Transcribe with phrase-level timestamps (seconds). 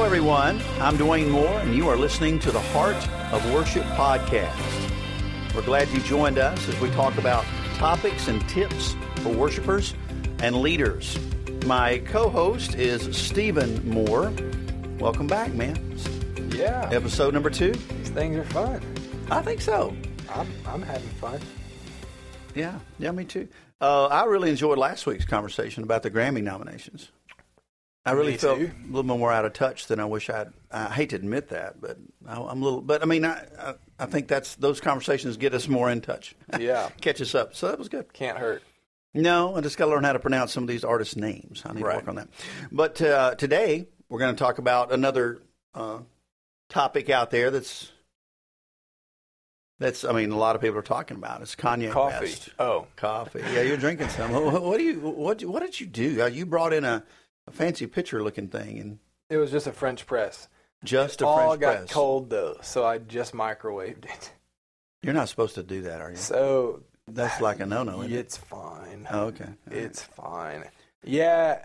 [0.00, 0.62] Hello, everyone.
[0.80, 4.56] I'm Dwayne Moore, and you are listening to the Heart of Worship podcast.
[5.54, 7.44] We're glad you joined us as we talk about
[7.74, 9.92] topics and tips for worshipers
[10.38, 11.18] and leaders.
[11.66, 14.32] My co host is Stephen Moore.
[14.98, 15.76] Welcome back, man.
[16.48, 16.88] Yeah.
[16.90, 17.72] Episode number two.
[17.72, 18.82] These things are fun.
[19.30, 19.94] I think so.
[20.30, 21.40] I'm, I'm having fun.
[22.54, 23.48] Yeah, yeah, me too.
[23.82, 27.10] Uh, I really enjoyed last week's conversation about the Grammy nominations.
[28.06, 30.48] I really felt a little bit more out of touch than I wish I'd.
[30.72, 32.80] I hate to admit that, but I, I'm a little.
[32.80, 36.34] But I mean, I, I, I think that's those conversations get us more in touch.
[36.58, 36.88] Yeah.
[37.00, 37.54] catch us up.
[37.54, 38.12] So that was good.
[38.12, 38.62] Can't hurt.
[39.12, 41.62] No, I just got to learn how to pronounce some of these artists' names.
[41.66, 41.92] I need Right.
[41.92, 42.28] to work on that.
[42.72, 45.38] But uh, today we're going to talk about another
[45.74, 45.98] uh,
[46.70, 47.90] topic out there that's
[49.78, 50.04] that's.
[50.04, 51.42] I mean, a lot of people are talking about.
[51.42, 52.26] It's Kanye Coffee.
[52.26, 52.48] West.
[52.58, 52.86] Oh.
[52.96, 53.40] Coffee.
[53.52, 54.32] Yeah, you're drinking some.
[54.32, 54.94] what, what do you?
[55.00, 55.42] What?
[55.44, 56.22] What did you do?
[56.22, 57.02] Uh, You brought in a,
[57.46, 60.48] a fancy pitcher-looking thing and It was just a French press.
[60.84, 61.40] just a French press.
[61.40, 61.92] All French got press.
[61.92, 64.32] cold though, so I just microwaved it.
[65.02, 66.16] You're not supposed to do that, are you?
[66.16, 68.00] So That's like a no-no.
[68.02, 68.18] Isn't it?
[68.18, 69.06] it's fine.
[69.10, 69.48] Oh, okay.
[69.70, 70.64] It's fine.
[71.02, 71.64] Yeah,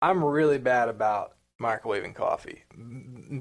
[0.00, 2.62] I'm really bad about microwaving coffee.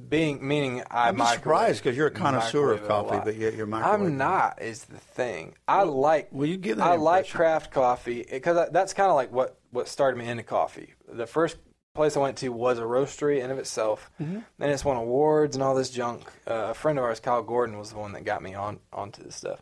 [0.10, 3.36] Being meaning I I'm surprised because you're a connoisseur of microwave it a coffee, but
[3.36, 3.84] yet you're microwaving.
[3.94, 4.62] I'm not.
[4.62, 5.54] Is the thing.
[5.68, 6.30] I like.
[6.32, 9.88] Well, you give that I like craft coffee because that's kind of like what what
[9.88, 10.94] started me into coffee.
[11.08, 11.58] The first
[11.96, 14.40] place I went to was a roastery in of itself, Mm-hmm.
[14.60, 16.22] and it's won awards and all this junk.
[16.48, 19.24] Uh, a friend of ours, Kyle Gordon, was the one that got me on onto
[19.24, 19.62] this stuff.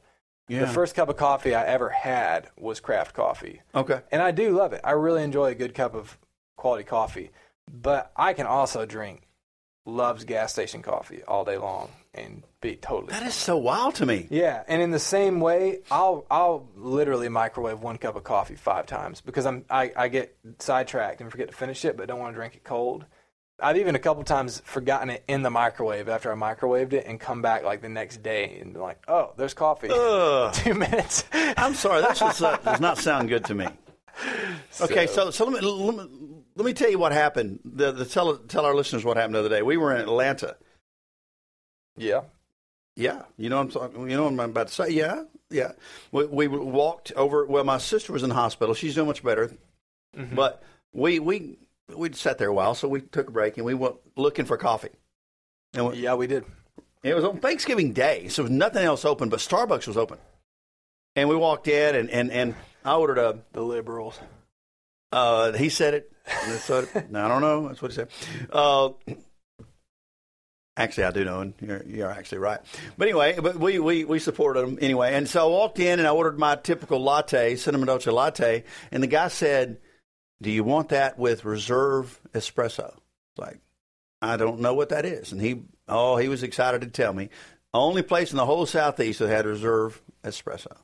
[0.50, 0.62] Yeah.
[0.62, 4.02] The first cup of coffee I ever had was craft coffee, Okay.
[4.12, 4.82] and I do love it.
[4.84, 6.18] I really enjoy a good cup of
[6.58, 7.32] quality coffee,
[7.72, 9.28] but I can also drink
[9.86, 14.06] loves gas station coffee all day long and be totally That is so wild to
[14.06, 14.28] me.
[14.30, 18.86] yeah, and in the same way, I'll I'll literally microwave one cup of coffee five
[18.86, 22.34] times because I'm I, I get sidetracked and forget to finish it, but don't want
[22.34, 23.06] to drink it cold.
[23.60, 27.20] I've even a couple times forgotten it in the microwave after I microwaved it and
[27.20, 29.88] come back like the next day and be like, oh, there's coffee.
[30.54, 31.24] Two minutes.
[31.32, 32.02] I'm sorry.
[32.02, 33.68] That just, uh, does not sound good to me.
[34.82, 37.60] Okay, so so let me let me, let me tell you what happened.
[37.66, 39.62] The, the tell tell our listeners what happened the other day.
[39.62, 40.56] We were in Atlanta.
[41.98, 42.22] Yeah,
[42.96, 44.10] Yeah, you know what I'm talking.
[44.10, 44.90] You know what I'm about to say.
[44.90, 45.72] Yeah, yeah.
[46.12, 47.46] We, we walked over.
[47.46, 48.74] Well, my sister was in the hospital.
[48.76, 49.52] She's doing much better,
[50.34, 51.58] but we we
[51.96, 52.76] we sat there a while.
[52.76, 54.90] So we took a break and we went looking for coffee.
[55.74, 56.46] And we- yeah, we did.
[57.04, 60.20] It was on Thanksgiving Day, so nothing else open, but Starbucks was open.
[61.18, 62.56] And we walked in, and, and, and
[62.86, 63.40] I ordered a.
[63.52, 64.18] The liberals.
[65.12, 66.12] Uh, he said it.
[66.62, 67.68] So- I don't know.
[67.68, 68.08] That's what he said.
[68.52, 68.92] Uh,
[70.78, 72.60] actually, I do know, and you're, you're actually right.
[72.98, 75.14] But anyway, but we, we, we supported them anyway.
[75.14, 79.02] And so I walked in, and I ordered my typical latte, cinnamon dolce latte, and
[79.04, 79.80] the guy said,
[80.42, 82.96] "Do you want that with reserve espresso?"
[83.38, 83.60] Like,
[84.22, 85.32] I don't know what that is.
[85.32, 87.30] And he, oh, he was excited to tell me.
[87.74, 90.78] Only place in the whole southeast that had reserve espresso.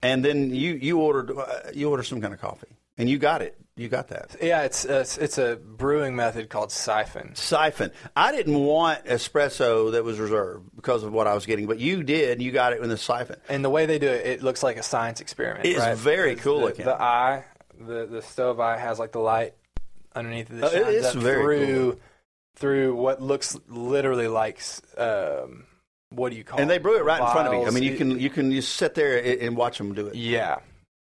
[0.00, 3.42] And then you you ordered uh, you ordered some kind of coffee, and you got
[3.42, 3.56] it.
[3.76, 7.34] You got that Yeah, it's it's, it's a brewing method called siphon.
[7.34, 7.90] siphon.
[8.14, 12.04] I didn't want espresso that was reserved because of what I was getting, but you
[12.04, 12.40] did.
[12.40, 13.36] You got it in the siphon.
[13.48, 15.66] And the way they do it, it looks like a science experiment.
[15.66, 15.96] It is right?
[15.96, 16.84] very Because cool the, looking.
[16.84, 17.44] The eye,
[17.76, 19.54] the the stove eye has like the light
[20.14, 20.62] underneath it.
[20.62, 22.00] Oh, That it shines up very through cool.
[22.54, 24.60] through what looks literally like
[24.96, 25.64] um,
[26.10, 26.60] what do you call?
[26.60, 27.66] And they brew it right in front of you.
[27.66, 30.14] I mean, you can you can just sit there and watch them do it.
[30.14, 30.58] Yeah,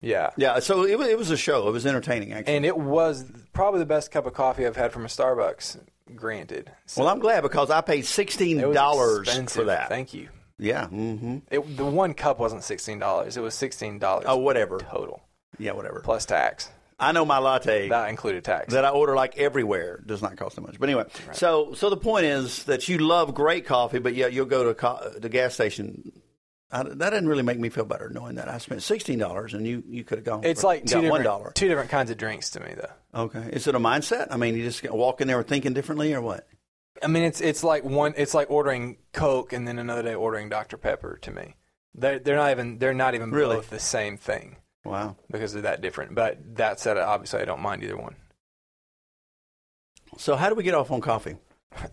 [0.01, 0.31] yeah.
[0.37, 0.59] Yeah.
[0.59, 1.67] So it was, it was a show.
[1.67, 2.55] It was entertaining, actually.
[2.55, 3.23] And it was
[3.53, 5.79] probably the best cup of coffee I've had from a Starbucks.
[6.15, 9.61] Granted, So well, I'm glad because I paid sixteen it was dollars expensive.
[9.61, 9.87] for that.
[9.87, 10.27] Thank you.
[10.59, 10.87] yeah.
[10.87, 11.37] Mm-hmm.
[11.49, 13.37] It, the one cup wasn't sixteen dollars.
[13.37, 14.25] It was sixteen dollars.
[14.27, 14.79] Oh, whatever.
[14.79, 15.21] total
[15.57, 16.01] Yeah, whatever.
[16.01, 16.69] plus tax.
[16.99, 17.87] I know my latte.
[17.89, 18.73] That included tax.
[18.73, 20.77] that I order like everywhere does not cost that much.
[20.79, 24.45] But anyway, so so the point is that you love great coffee, but yet you'll
[24.45, 26.11] go to co- the gas station.
[26.71, 29.67] I, that didn't really make me feel better knowing that I spent sixteen dollars and
[29.67, 30.43] you you could have gone.
[30.43, 33.21] It's like two one different two different kinds of drinks to me, though.
[33.23, 34.27] Okay, is it a mindset?
[34.31, 36.47] I mean, you just walk in there thinking differently, or what?
[37.03, 38.13] I mean, it's it's like one.
[38.15, 41.17] It's like ordering Coke and then another day ordering Dr Pepper.
[41.23, 41.55] To me,
[41.93, 43.55] they're they're not even they're not even Really?
[43.57, 45.17] both the same thing Wow.
[45.29, 46.15] because they're that different.
[46.15, 48.15] But that said, obviously, I don't mind either one.
[50.17, 51.35] So how do we get off on coffee?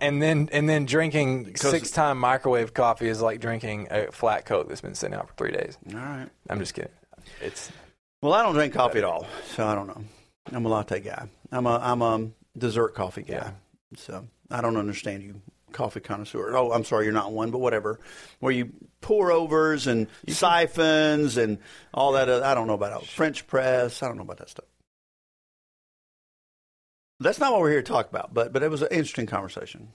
[0.01, 4.69] And then and then drinking six time microwave coffee is like drinking a flat Coke
[4.69, 5.79] that's been sitting out for three days.
[5.95, 6.29] All right.
[6.51, 6.91] I'm just kidding.
[7.41, 7.71] It's
[8.21, 10.03] Well, I don't drink coffee at all, so I don't know.
[10.53, 11.29] I'm a latte guy.
[11.53, 13.35] I'm a I'm a dessert coffee guy.
[13.35, 13.51] Yeah.
[13.97, 15.41] So I don't understand you
[15.73, 16.57] coffee connoisseur.
[16.57, 18.01] Oh, I'm sorry, you're not one, but whatever.
[18.41, 21.59] Where you pour overs and siphons and
[21.95, 22.29] all that.
[22.29, 23.09] uh, I don't know about it.
[23.09, 24.03] French press.
[24.03, 24.65] I don't know about that stuff.
[27.21, 29.89] That's not what we're here to talk about, but but it was an interesting conversation.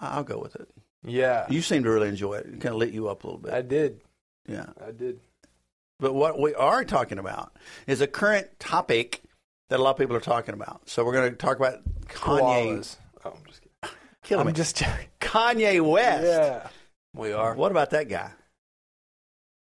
[0.00, 0.68] I'll go with it.
[1.04, 2.46] Yeah, You seem to really enjoy it.
[2.46, 3.52] It kind of lit you up a little bit.
[3.52, 4.00] I did.
[4.48, 4.66] yeah.
[4.84, 5.20] I did.
[6.00, 7.52] But what we are talking about
[7.86, 9.22] is a current topic
[9.70, 10.88] that a lot of people are talking about.
[10.88, 12.78] So we're going to talk about Kanye.
[12.78, 12.96] Koalas.
[13.24, 13.96] Oh, I'm just kidding.
[14.24, 14.48] Kill me.
[14.50, 15.08] I'm just joking.
[15.20, 16.24] Kanye West.
[16.24, 16.68] Yeah,
[17.14, 17.54] we are.
[17.54, 18.30] What about that guy?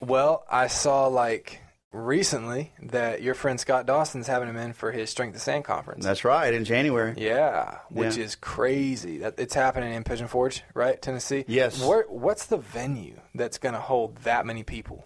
[0.00, 1.60] Well, I saw like
[1.94, 6.04] recently that your friend Scott Dawson's having him in for his Strength to Stand conference.
[6.04, 6.52] That's right.
[6.52, 7.14] In January.
[7.16, 8.24] yeah, which Yeah.
[8.24, 9.18] is crazy.
[9.18, 11.44] That it's happening in Pigeon Forge, right, Tennessee.
[11.48, 11.82] Yes.
[11.82, 15.04] Where, what's the venue that's going to hold that many people?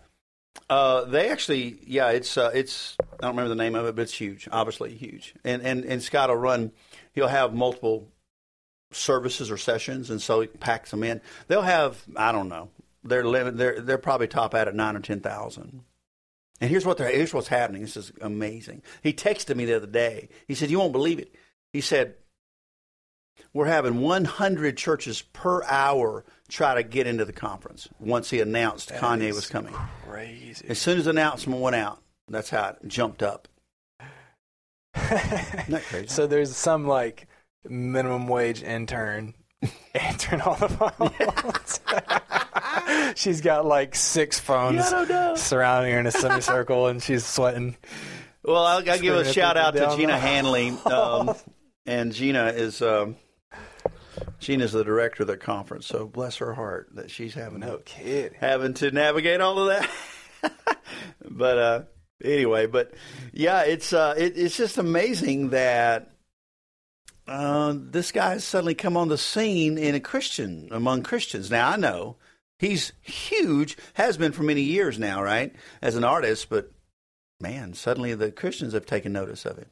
[0.70, 2.96] Uh, they actually, yeah, it's uh, it's.
[3.00, 4.48] I don't remember the name of it, but it's huge.
[4.50, 5.34] Obviously, huge.
[5.44, 6.72] And and and Scott will run.
[7.12, 8.08] He'll have multiple
[8.90, 11.20] services or sessions, and so he packs them in.
[11.46, 12.02] They'll have.
[12.16, 12.70] I don't know.
[13.04, 13.56] They're limit.
[13.56, 15.84] They're they're probably top out at nine or ten thousand.
[16.60, 17.82] And here's what they're, here's what's happening.
[17.82, 18.82] This is amazing.
[19.02, 20.28] He texted me the other day.
[20.46, 21.34] He said, "You won't believe it."
[21.72, 22.14] He said,
[23.52, 28.88] "We're having 100 churches per hour try to get into the conference." Once he announced
[28.88, 29.74] That Kanye was coming.
[30.08, 30.66] Crazy.
[30.68, 33.48] As soon as the announcement went out, that's how it jumped up.
[34.94, 36.06] Isn't that crazy?
[36.08, 37.28] so there's some like
[37.64, 39.34] minimum wage intern
[39.94, 41.80] answering all the phones.
[43.18, 45.34] She's got like six phones Yeah, I don't know.
[45.34, 47.76] surrounding her in a semicircle, and she's sweating.
[48.44, 50.70] well, I'll, I'll give a shout out to Gina the Hanley.
[50.86, 51.34] Um,
[51.86, 53.16] and Gina is um,
[54.38, 58.34] Gina's the director of the conference, so bless her heart that she's having No kid.
[58.38, 59.90] having to navigate all of that.
[61.30, 61.82] but uh,
[62.24, 62.94] anyway, but
[63.32, 66.10] yeah, it's uh, it, it's just amazing that
[67.26, 71.50] uh, this guy has suddenly come on the scene in a Christian among Christians.
[71.50, 72.16] Now I know
[72.58, 76.70] he's huge, has been for many years now, right, as an artist, but
[77.40, 79.68] man, suddenly the Christians have taken notice of it.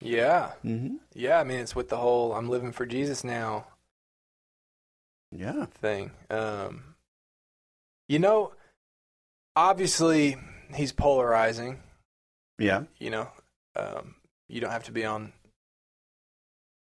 [0.00, 1.38] Yeah, hmm yeah.
[1.40, 3.66] I mean, it's with the whole "I'm living for Jesus now"
[5.32, 6.10] Yeah, thing.
[6.30, 6.94] Um,
[8.08, 8.52] you know,
[9.54, 10.36] obviously
[10.74, 11.80] he's polarizing.
[12.58, 13.28] yeah, You know,
[13.74, 14.14] um,
[14.48, 15.32] you don't have to be on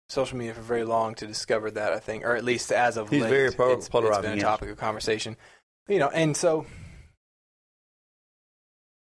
[0.10, 1.94] social media for very long to discover that.
[1.94, 4.42] I think, or at least as of He's late, very it's, polarizing, It's been a
[4.42, 5.38] topic of conversation.
[5.88, 6.66] You know, and so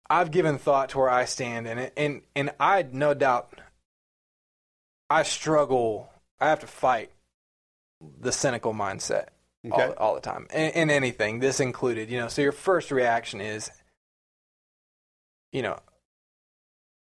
[0.09, 3.59] I've given thought to where I stand in it, and and I no doubt
[5.09, 6.09] I struggle.
[6.39, 7.11] I have to fight
[8.19, 9.27] the cynical mindset
[9.71, 12.91] okay, all, all the time in, in anything this included you know so your first
[12.91, 13.71] reaction is
[15.51, 15.79] you know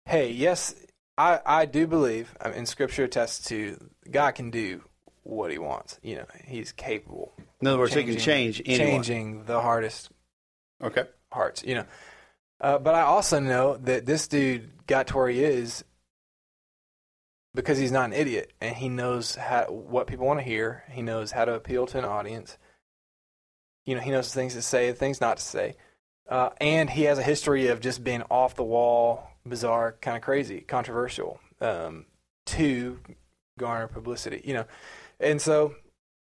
[0.06, 0.76] hey yes
[1.18, 3.78] i i do believe I mean, scripture attests to
[4.10, 4.84] god can do
[5.24, 9.04] what he wants you know he's capable In other words, he can change anyone.
[9.04, 10.12] changing the hardest
[10.82, 11.86] Okay, hearts you know.
[12.62, 15.84] Uh, but i also know that this dude got to where he is
[17.58, 20.84] because he's not an idiot and he knows how, what people want to hear.
[20.92, 22.56] He knows how to appeal to an audience.
[23.86, 25.76] You know he knows things to say things not to say.
[26.30, 30.24] Uh, and he has a history of just being off the wall bizarre kind of
[30.24, 32.06] crazy controversial um,
[32.46, 33.00] to
[33.58, 34.66] garner publicity you know
[35.20, 35.76] and so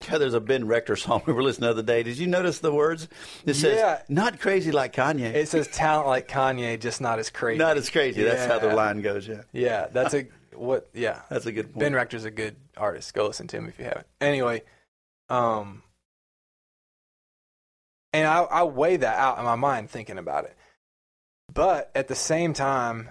[0.08, 2.02] Yeah, there's a Ben Rector song we were listening the other day.
[2.02, 3.08] Did you notice the words?
[3.44, 4.02] It says, Yeah.
[4.08, 7.88] "Not crazy like Kanye." it says talent like kanye just not as crazy Not as
[7.90, 8.22] crazy.
[8.22, 9.26] That's how the line goes.
[9.26, 11.78] Yeah, yeah that's a what yeah that's a good point.
[11.80, 13.12] Ben Rector's a good artist.
[13.14, 14.06] Go listen to him if you haven't.
[14.20, 14.62] Anyway,
[15.30, 15.82] um,
[18.12, 20.56] and I, I weigh that out in my mind thinking about it.
[21.56, 23.10] But at the same time,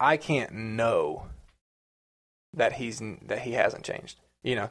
[0.00, 1.28] I can't know
[2.52, 4.18] that he's that he hasn't changed.
[4.42, 4.70] You know,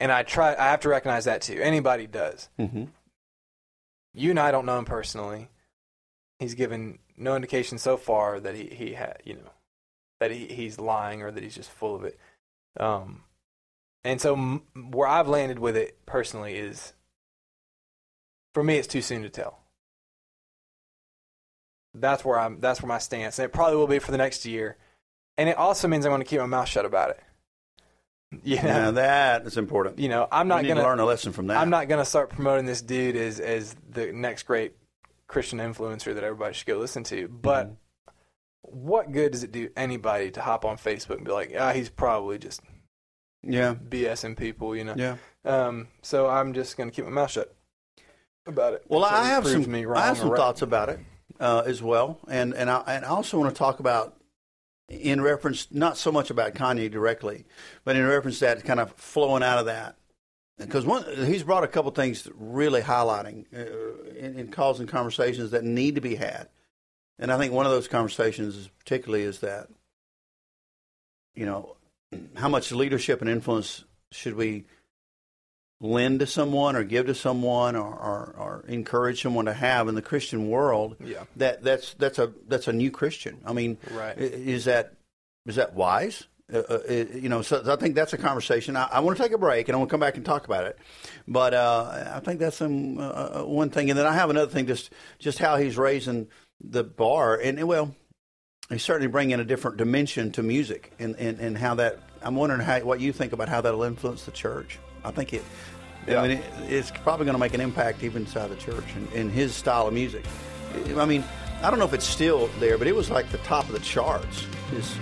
[0.00, 0.54] and I try.
[0.54, 1.60] I have to recognize that too.
[1.60, 2.48] Anybody does.
[2.58, 2.84] hmm
[4.14, 5.48] You and I don't know him personally.
[6.38, 9.50] He's given no indication so far that he he had you know
[10.20, 12.18] that he he's lying or that he's just full of it.
[12.80, 13.22] Um,
[14.02, 16.92] and so m- where I've landed with it personally is,
[18.52, 19.60] for me, it's too soon to tell.
[21.94, 22.60] That's where I'm.
[22.60, 24.76] That's where my stance, and it probably will be for the next year.
[25.38, 27.20] And it also means I'm going to keep my mouth shut about it.
[28.42, 30.00] You know, Now that is important.
[30.00, 31.56] you know, I'm not going to learn a lesson from that.
[31.58, 34.72] I'm not going to start promoting this dude as as the next great
[35.28, 37.28] Christian influencer that everybody should go listen to.
[37.28, 38.88] But Mm-hmm.
[38.88, 41.88] what good does it do anybody to hop on Facebook and be like, ah, he's
[41.90, 42.60] probably just
[43.42, 44.94] Yeah, BSing people, you know?
[44.96, 45.16] yeah.
[45.44, 47.54] Um, so I'm just going to keep my mouth shut
[48.46, 48.82] about it.
[48.88, 49.70] Well, I have some.
[49.70, 50.98] Me wrong I have some thoughts about it
[51.44, 54.16] uh, as well, and and I, and I also want to talk about
[54.88, 57.44] in reference not so much about Kanye directly,
[57.84, 59.96] but in reference to that kind of flowing out of that.
[60.56, 65.64] Because one, he's brought a couple things really highlighting uh, and, and causing conversations that
[65.64, 66.48] need to be had,
[67.18, 69.68] and I think one of those conversations, is particularly, is that
[71.34, 71.76] you know
[72.36, 74.64] how much leadership and influence should we
[75.80, 79.94] lend to someone or give to someone or, or, or encourage someone to have in
[79.94, 80.96] the Christian world?
[81.04, 81.24] Yeah.
[81.36, 83.40] That that's that's a that's a new Christian.
[83.44, 84.16] I mean, Right.
[84.18, 84.94] is that
[85.46, 86.24] is that wise?
[86.52, 86.80] Uh, uh,
[87.14, 88.76] you know, so I think that's a conversation.
[88.76, 90.44] I, I want to take a break and I want to come back and talk
[90.44, 90.78] about it.
[91.26, 94.50] But uh, I think that's some uh, uh, one thing, and then I have another
[94.50, 96.28] thing, just just how he's raising
[96.62, 97.94] the bar, and well,
[98.68, 101.98] he's certainly bringing a different dimension to music, and, and, and how that.
[102.22, 104.78] I'm wondering how what you think about how that'll influence the church.
[105.04, 105.44] I think it.
[106.06, 106.20] Yeah.
[106.20, 109.10] I mean, it, it's probably going to make an impact even inside the church and
[109.12, 110.24] in his style of music.
[110.96, 111.24] I mean,
[111.62, 113.78] I don't know if it's still there, but it was like the top of the
[113.80, 114.46] charts.
[114.70, 114.96] His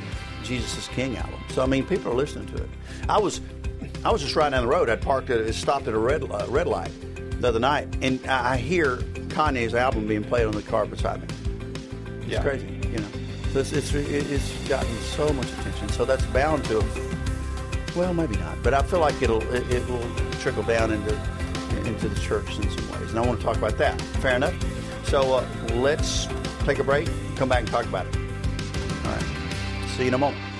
[0.44, 1.40] Jesus is King album.
[1.50, 2.68] So I mean, people are listening to it.
[3.08, 3.40] I was,
[4.04, 4.90] I was just riding down the road.
[4.90, 6.90] I'd parked at, it stopped at a red uh, red light
[7.40, 11.20] the other night, and I I hear Kanye's album being played on the car beside
[11.22, 11.26] me.
[12.22, 12.42] It's Yeah.
[12.42, 13.08] crazy, you know.
[13.52, 15.88] So it's, it's it's gotten so much attention.
[15.90, 16.80] So that's bound to.
[17.94, 20.04] Well, maybe not, but I feel like it'll it, it will
[20.40, 21.14] trickle down into
[21.84, 24.00] into the church in some ways, and I want to talk about that.
[24.20, 24.54] Fair enough.
[25.04, 26.26] So uh, let's
[26.64, 28.16] take a break, come back and talk about it.
[28.16, 29.24] All right.
[29.96, 30.51] See you in a moment.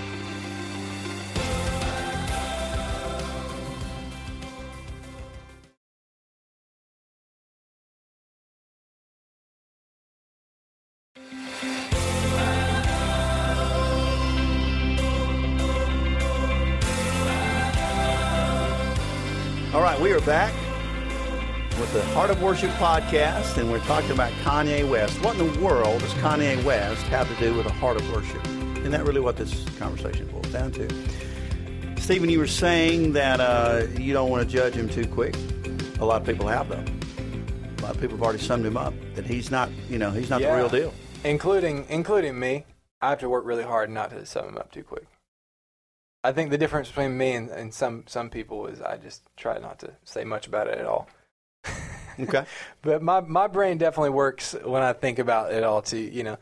[22.43, 25.23] Worship podcast, and we're talking about Kanye West.
[25.25, 28.45] What in the world does Kanye West have to do with the Heart of Worship?
[28.79, 32.01] Isn't that really what this conversation boils down to?
[32.03, 35.37] Stephen, you were saying that uh, you don't want to judge him too quick.
[36.01, 36.85] A lot of people have, though.
[37.79, 40.29] A lot of people have already summed him up that he's not, you know, he's
[40.29, 40.51] not Yeah.
[40.51, 40.95] the real deal.
[41.25, 42.67] including including me.
[43.01, 45.07] I have to work really hard not to sum him up too quick.
[46.25, 49.59] I think the difference between me and, and some some people is I just try
[49.59, 51.09] not to say much about it at all.
[52.21, 52.45] Okay.
[52.83, 55.99] But my my brain definitely works when I think about it all too.
[55.99, 56.37] You know,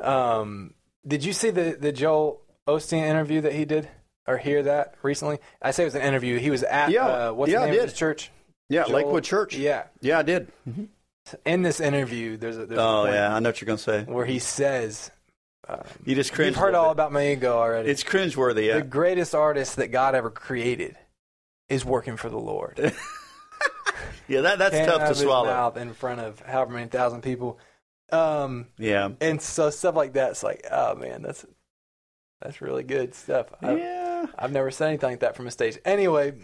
[0.00, 0.74] um,
[1.06, 3.88] did you see the the Joel Osteen interview that he did
[4.26, 5.38] or hear that recently?
[5.60, 6.38] I say it was an interview.
[6.38, 7.06] He was at Yeah.
[7.06, 7.82] uh, what's Yeah, the name did.
[7.84, 8.30] of his church?
[8.68, 9.56] Yeah, Joel- Lakewood Church.
[9.56, 9.84] Yeah.
[10.00, 10.46] Yeah, I did.
[11.44, 13.76] In this interview, there's a there's a Oh, point yeah, I know what you're going
[13.78, 14.04] to say.
[14.04, 15.10] where he says,
[15.68, 16.50] um, You just cringe.
[16.50, 18.74] "You've heard all about my ego already." It's cringeworthy, yeah.
[18.76, 20.96] The greatest artist that God ever created
[21.68, 22.92] is working for the Lord.
[24.30, 25.46] Yeah, that, that's tough to swallow.
[25.46, 27.58] mouth in front of however many thousand people.
[28.12, 29.10] Um, Yeah.
[29.20, 31.44] and so stuff like that's like, oh man, that's
[32.40, 33.48] that's really good stuff.
[33.60, 34.26] I, Yeah.
[34.38, 35.78] I've never said anything like that from a stage.
[35.84, 36.34] Anyway,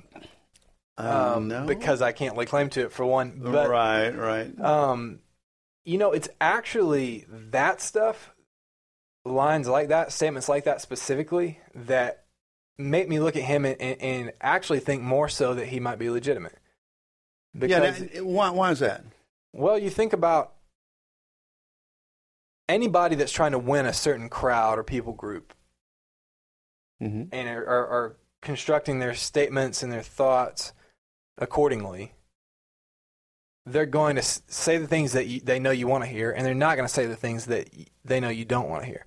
[0.99, 1.67] Um, um, no.
[1.67, 3.39] because I can't lay claim to it for one.
[3.43, 4.61] But right, right.
[4.61, 5.21] um,
[5.85, 8.33] you know, it's actually that stuff,
[9.25, 12.25] lines like that, statements like that specifically, that
[12.79, 15.99] make me look at him and, and, and actually think more so that he might
[15.99, 16.59] be legitimate.
[17.61, 19.05] Yeah, Because, that- why, why is that?
[19.53, 20.55] well, you think about
[22.69, 25.53] anybody that's trying to win a certain crowd or people group
[27.03, 27.25] Mm-hmm.
[27.31, 30.73] and are, are, are constructing their statements and their thoughts
[31.37, 32.15] accordingly,
[33.67, 36.47] they're going to say the things that you, they know you want to hear, and
[36.47, 37.69] they're not going to say the things that
[38.07, 39.05] they know you don't want to hear.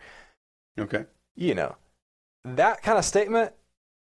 [0.80, 1.06] Okay.
[1.36, 1.78] You know,
[2.46, 3.54] that kind of statement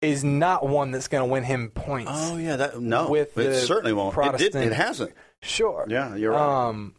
[0.02, 2.10] is not one that's going to win him points.
[2.14, 2.56] Oh, yeah.
[2.56, 4.12] That no, With it the certainly won't.
[4.12, 5.12] It, Protestant- did, it hasn't.
[5.42, 5.86] Sure.
[5.88, 6.68] Yeah, you're right.
[6.68, 6.94] Um,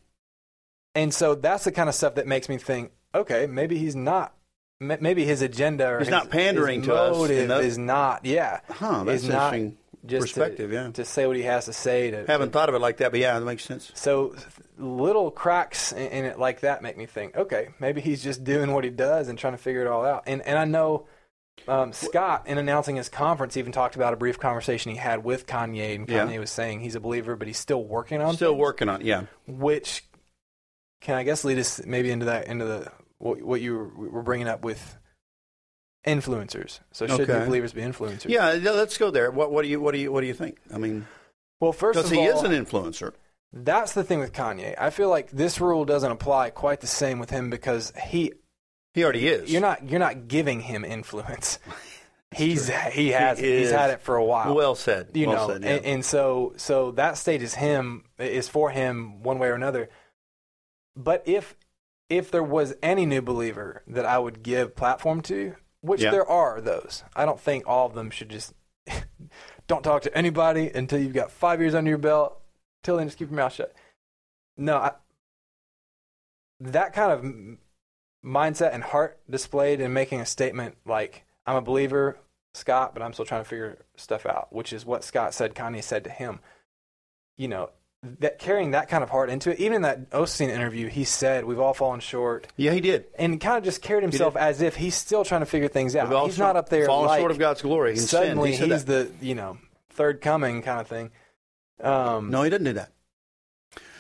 [0.96, 4.34] and so that's the kind of stuff that makes me think, okay, maybe he's not.
[4.82, 7.78] m- Maybe his agenda or He's his, not pandering his to us motive those- is
[7.78, 8.26] not.
[8.26, 9.04] Yeah, huh?
[9.04, 10.72] That's is not interesting just to- perspective.
[10.72, 10.90] yeah.
[10.92, 12.12] to say what he has to say.
[12.12, 13.92] To, Haven't thought of it like that, but yeah, that makes sense.
[13.96, 14.36] So
[14.80, 18.72] little cracks in, in it like that make me think, okay, maybe he's just doing
[18.74, 20.24] what he does and trying to figure it all out.
[20.28, 21.08] And and I know
[21.68, 25.46] um, Scott, in announcing his conference, even talked about a brief conversation he had with
[25.48, 26.26] Kanye, and Yeah.
[26.26, 29.02] Kanye was saying he's a believer, but he's still working on Still things, working on.
[29.06, 29.24] Yeah.
[29.48, 30.04] which
[31.02, 34.48] can I guess lead us maybe into that into the what, what you were, bringing
[34.48, 34.98] up with
[36.06, 36.80] influencers.
[36.92, 37.46] So should Okay.
[37.46, 38.30] believers be influencers?
[38.30, 38.54] Yeah.
[38.54, 39.30] yeah, Let's go there.
[39.32, 40.58] What, what do you what do you what do you think?
[40.74, 41.08] I mean,
[41.60, 43.14] Well, first because he all, is an influencer.
[43.54, 44.76] That's the thing with Kanye.
[44.78, 48.34] I feel like this rule doesn't apply quite the same with him because he
[48.98, 49.52] He already is.
[49.52, 51.60] you're not you're not giving him influence.
[52.36, 54.56] He's he has He he's had it for a while.
[54.56, 55.12] well said.
[55.14, 55.70] you well know, said, yeah.
[55.76, 59.90] and, and so so that stage is him is for him one way or another.
[60.96, 61.56] But if
[62.10, 66.10] if there was any new believer that I would give platform to, which Yeah.
[66.10, 68.54] there are those, I don't think all of them should just
[69.68, 72.42] don't talk to anybody until you've got five years under your belt.
[72.84, 73.74] Till then, just keep your mouth shut.
[74.58, 74.92] No, I,
[76.62, 77.58] that kind of
[78.28, 82.18] mindset and heart displayed in making a statement like I'm a believer,
[82.54, 85.84] Scott, but I'm still trying to figure stuff out, which is what Scott said Kanye
[85.84, 86.40] said to him.
[87.38, 87.70] You know,
[88.20, 91.46] that carrying that kind of heart into it, even in that Osteen interview, he said,
[91.46, 92.48] We've all fallen short.
[92.58, 93.06] Yeah, he did.
[93.18, 96.26] And kind of just carried himself as if he's still trying to figure things out.
[96.26, 97.96] He's not up there fallen like short of God's glory.
[97.96, 99.20] suddenly He he's that.
[99.20, 99.58] the, you know,
[99.92, 101.12] third coming kind of thing.
[101.82, 102.92] Um, No, he doesn't do that.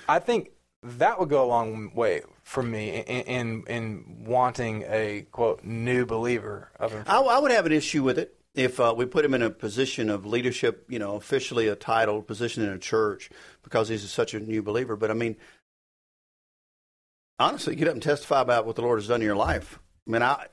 [0.09, 0.51] I think
[0.83, 6.05] that would go a long way for me in in, in wanting a quote new
[6.05, 7.03] believer of him.
[7.05, 9.49] I, I would have an issue with it if uh, we put him in a
[9.49, 13.29] position of leadership, you know, officially a titled position in a church
[13.63, 14.95] because he's such a new believer.
[14.95, 15.35] But I mean,
[17.37, 19.79] honestly, get up and testify about what the Lord has done in your life.
[20.07, 20.45] I mean, I,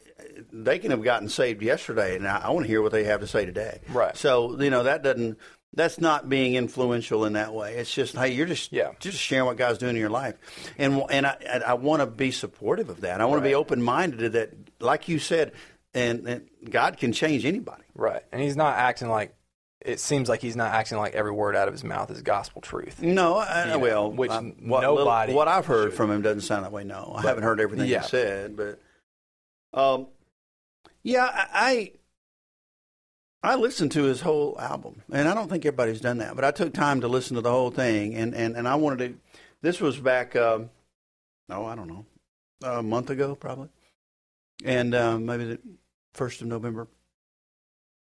[0.53, 3.21] they can have gotten saved yesterday, and I, I want to hear what they have
[3.21, 3.81] to say today.
[3.89, 4.17] Right.
[4.17, 5.39] So you know that doesn't.
[5.75, 7.75] That's not being influential in that way.
[7.77, 8.93] It's just, hey, you're just Yeah.
[9.01, 10.37] just sharing what God's doing in your life,
[10.79, 13.21] and and I and I want to be supportive of that.
[13.21, 14.51] I want to be open minded to that,
[14.81, 15.53] like you said,
[15.93, 17.83] and, and God can change anybody.
[17.95, 19.35] Right, and he's not acting like.
[19.85, 22.63] It seems like he's not acting like every word out of his mouth is gospel
[22.63, 23.03] truth.
[23.03, 25.97] No, I, know, well, which I- what, little- nobody what I've heard should.
[25.99, 26.85] from him doesn't sound that way.
[26.85, 28.01] No, I haven't heard everything yeah.
[28.01, 28.81] he said, but
[29.79, 30.07] um,
[31.03, 31.93] yeah, I, I
[33.45, 36.51] I listened to his whole album, and I don't think everybody's done that, but I
[36.51, 39.39] took time to listen to the whole thing, and and, and I wanted to.
[39.61, 40.71] This was back, um,
[41.51, 42.07] oh, I don't know,
[42.63, 43.69] a month ago probably,
[44.65, 45.59] and um, maybe the
[46.15, 46.89] first of November.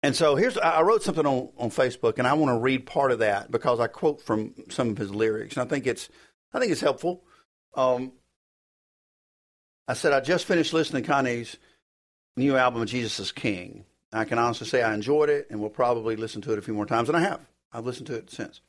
[0.02, 2.86] And so here's I I wrote something on, on Facebook, and I want to read
[2.86, 6.10] part of that because I quote from some of his lyrics, and I think it's
[6.54, 7.24] I think it's helpful.
[7.76, 8.14] Um,
[9.88, 11.58] I said I just finished listening to Kanye's
[12.38, 13.86] new album, Jesus is King.
[14.14, 16.74] I can honestly say I enjoyed it, and will probably listen to it a few
[16.74, 17.42] more times, and I have.
[17.72, 18.62] I've listened to it since.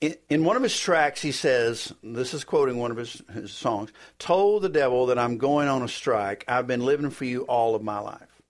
[0.00, 3.50] In, in one of his tracks, he says, "This is quoting one of his, his
[3.50, 6.44] songs." Told the devil that I'm going on a strike.
[6.46, 8.42] I've been living for you all of my life.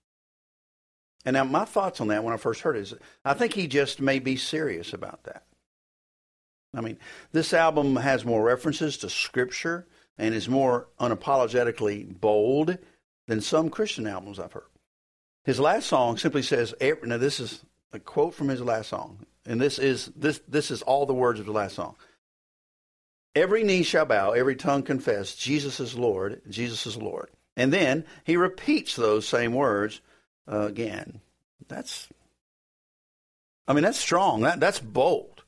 [1.25, 2.93] And now my thoughts on that when I first heard it is
[3.25, 5.43] I think he just may be serious about that.
[6.73, 6.97] I mean,
[7.31, 9.87] this album has more references to scripture
[10.17, 12.77] and is more unapologetically bold
[13.27, 14.63] than some Christian albums I've heard.
[15.45, 19.59] His last song simply says, now this is a quote from his last song, and
[19.59, 21.95] this is this this is all the words of the last song.
[23.35, 27.29] Every knee shall bow, every tongue confess, Jesus is Lord, Jesus is Lord.
[27.55, 30.01] And then he repeats those same words
[30.51, 31.19] uh, again.
[31.67, 32.07] That's,
[33.67, 34.41] I mean, that's strong.
[34.41, 35.43] That that's bold.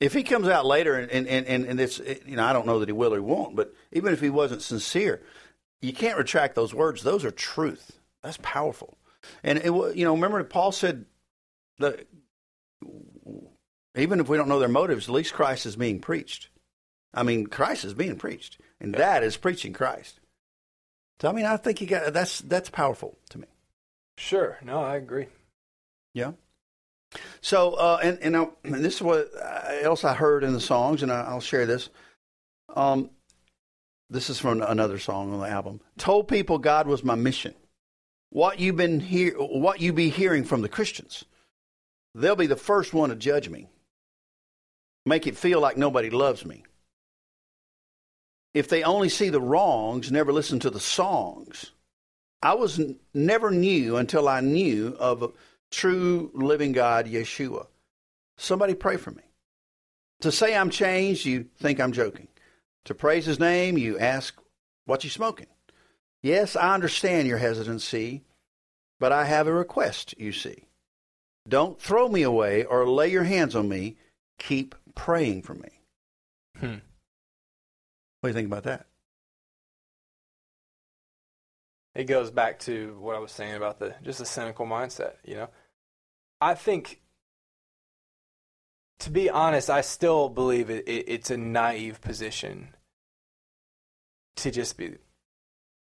[0.00, 2.80] If he comes out later and and and, and it's you know I don't know
[2.80, 5.20] that he will or he won't, but even if he wasn't sincere,
[5.80, 7.02] you can't retract those words.
[7.02, 7.92] Those are truth.
[8.22, 8.96] That's powerful.
[9.42, 11.04] And it, you know, remember Paul said
[11.78, 12.06] that
[13.96, 16.48] even if we don't know their motives, at least Christ is being preached.
[17.12, 20.20] I mean, Christ is being preached, and that is preaching Christ.
[21.20, 23.46] So I mean, I think you got that's that's powerful to me.
[24.16, 25.26] Sure, no, I agree.
[26.14, 26.32] Yeah.
[27.40, 29.30] So, uh, and and, now, and this is what
[29.82, 31.90] else I heard in the songs, and I, I'll share this.
[32.74, 33.10] Um,
[34.08, 35.80] this is from another song on the album.
[35.98, 37.54] Told people God was my mission.
[38.30, 41.24] What you've been hear, what you be hearing from the Christians,
[42.14, 43.68] they'll be the first one to judge me.
[45.04, 46.64] Make it feel like nobody loves me.
[48.54, 51.72] If they only see the wrongs, never listen to the songs.
[52.42, 55.30] I was n- never knew until I knew of a
[55.70, 57.66] true living God, Yeshua.
[58.36, 59.22] Somebody pray for me.
[60.20, 62.28] To say I'm changed, you think I'm joking.
[62.84, 64.34] To praise his name, you ask,
[64.84, 65.46] what you smoking?
[66.22, 68.22] Yes, I understand your hesitancy,
[68.98, 70.66] but I have a request, you see.
[71.48, 73.96] Don't throw me away or lay your hands on me.
[74.38, 75.70] Keep praying for me.
[76.58, 76.76] Hmm.
[78.20, 78.86] What do you think about that?
[81.94, 85.34] It goes back to what I was saying about the just a cynical mindset, you
[85.34, 85.48] know.
[86.40, 87.00] I think
[89.00, 92.74] to be honest, I still believe it, it, it's a naive position
[94.36, 94.96] to just be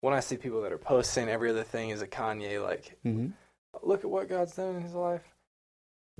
[0.00, 3.28] when I see people that are posting every other thing is a Kanye like Mm-hmm.
[3.82, 5.22] look at what God's done in his life.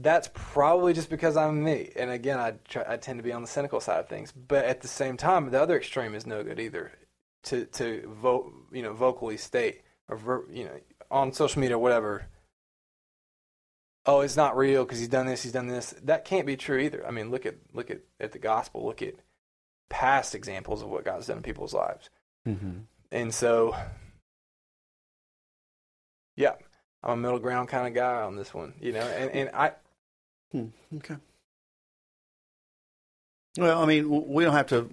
[0.00, 1.90] That's probably just because I'm me.
[1.96, 4.30] And again, I try, I tend to be on the cynical side of things.
[4.32, 6.92] But at the same time, the other extreme is no good either.
[7.44, 12.26] To to vote, you know, vocally state or you know on social media or whatever.
[14.06, 15.94] Oh, it's not real because he's done this, he's done this.
[16.02, 17.06] That can't be true either.
[17.06, 18.86] I mean, look at look at at the gospel.
[18.86, 19.14] Look at
[19.90, 22.08] past examples of what God's done in people's lives.
[22.46, 22.80] Mm-hmm.
[23.10, 23.74] And so,
[26.36, 26.54] yeah,
[27.02, 29.00] I'm a middle ground kind of guy on this one, you know.
[29.00, 29.72] And and I
[30.52, 30.66] Hmm,
[30.96, 31.16] okay.
[33.58, 34.90] Well, I mean, we don't have to.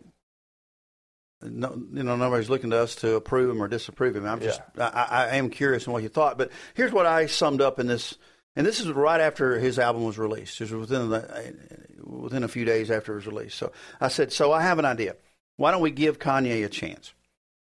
[1.42, 4.26] No, you know, nobody's looking to us to approve him or disapprove him.
[4.26, 6.38] I'm just, I, I I am curious on what you thought.
[6.38, 8.16] But here's what I summed up in this
[8.56, 10.62] And this is right after his album was released.
[10.62, 11.56] It was within the,
[12.04, 13.58] within a few days after it was released.
[13.58, 15.18] So I said, so I have an idea.
[15.58, 17.14] Why don't we give Kanye a chance?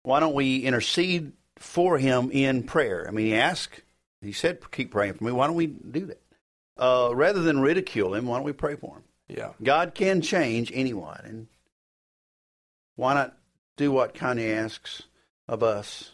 [0.09, 3.05] Why don't we intercede for him in prayer?
[3.07, 3.83] I mean, he asked,
[4.23, 5.31] he said, keep praying for me.
[5.31, 6.19] Why don't we do that?
[6.75, 9.03] Uh, rather than ridicule him, why don't we pray for him?
[9.27, 9.51] Yeah.
[9.61, 11.21] God can change anyone.
[11.23, 11.47] And
[12.95, 13.37] why not
[13.77, 15.03] do what Kanye asks
[15.47, 16.09] of us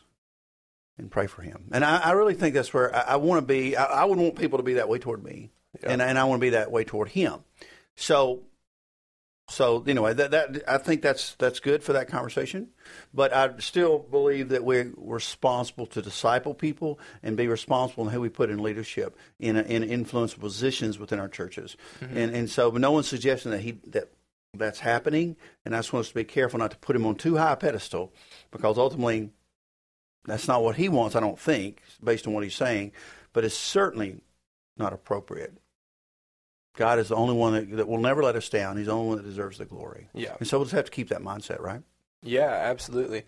[0.98, 1.70] and pray for him?
[1.72, 3.78] And I, I really think that's where I, I want to be.
[3.78, 5.52] I, I, would want people to be that way toward me.
[5.82, 5.94] Yeah.
[5.94, 7.46] And, and I want to be that way toward him.
[7.96, 8.42] So,
[9.48, 12.70] so anyway, that, that I think that's that's good for that conversation.
[13.14, 18.22] But I still believe that we're responsible to disciple people and be responsible in who
[18.22, 21.78] we put in leadership in in influential positions within our churches.
[22.02, 22.18] Mm-hmm.
[22.18, 24.12] And and so, no one's suggesting that he that
[24.56, 25.36] that's happening.
[25.64, 27.54] And I just want us to be careful not to put him on too high
[27.54, 28.14] a pedestal,
[28.50, 29.30] because ultimately,
[30.26, 31.16] that's not what he wants.
[31.16, 32.94] I don't think, based on what he's saying.
[33.32, 34.22] But it's certainly
[34.76, 35.54] not appropriate.
[36.76, 38.78] God is the only one that, that will never let us down.
[38.78, 40.10] He's the only one that deserves the glory.
[40.14, 40.36] Yeah.
[40.40, 41.82] And so we'll just have to keep that mindset, right?
[42.22, 43.24] Yeah, absolutely.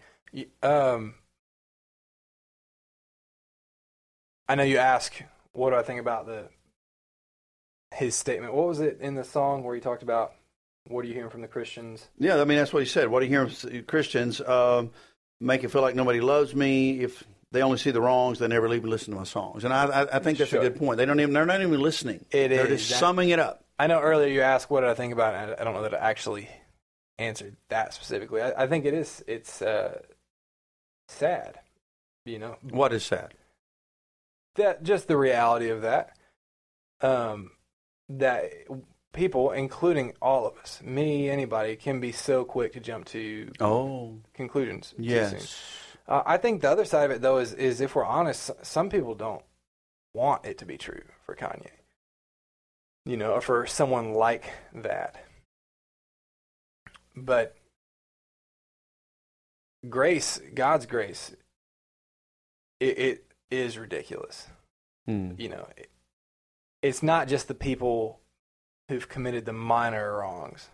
[0.62, 1.16] Um,
[4.48, 5.14] I know you ask,
[5.54, 6.50] what do I think about the
[7.94, 8.54] his statement?
[8.54, 10.34] What was it in the song where he talked about
[10.88, 12.08] what are you hearing from the Christians?
[12.18, 13.10] Yeah, I mean, that's what he said.
[13.10, 14.42] What do you hear from Christians?
[14.42, 14.92] Um,
[15.40, 17.00] make it feel like nobody loves me.
[17.02, 17.24] If
[17.58, 19.64] they only see the wrongs, they never even listen to my songs.
[19.64, 20.60] And I, I, I think that's Sure.
[20.62, 20.98] a good point.
[20.98, 22.24] They don't even, they're not even listening.
[22.32, 22.88] It they're is.
[22.88, 23.66] just summing it up.
[23.80, 25.58] I know earlier you asked what did I think about it.
[25.58, 26.48] I I don't know that I actually
[27.18, 28.42] answered that specifically.
[28.42, 29.24] I, I think it is.
[29.28, 30.00] It's uh,
[31.08, 31.60] sad,
[32.26, 33.34] you know, What is sad?
[34.56, 36.18] that just the reality of that.
[37.02, 37.52] Um,
[38.10, 38.52] that
[39.14, 44.20] people, including all of us, me, anybody, can be so quick to jump to Oh,
[44.34, 44.94] conclusions.
[44.98, 45.87] yes.
[46.08, 48.90] Uh, I think the other side of it, though, is is if we're honest, some
[48.90, 49.44] people don't
[50.14, 51.68] want it to be true for Kanye.
[53.06, 55.16] You know, or for someone like that.
[57.16, 57.56] But
[59.90, 61.36] grace, God's grace,
[62.80, 64.48] it, it is ridiculous.
[65.08, 65.32] Hmm.
[65.38, 65.90] You know, it,
[66.82, 68.20] it's not just the people
[68.90, 70.70] who've committed the minor wrongs.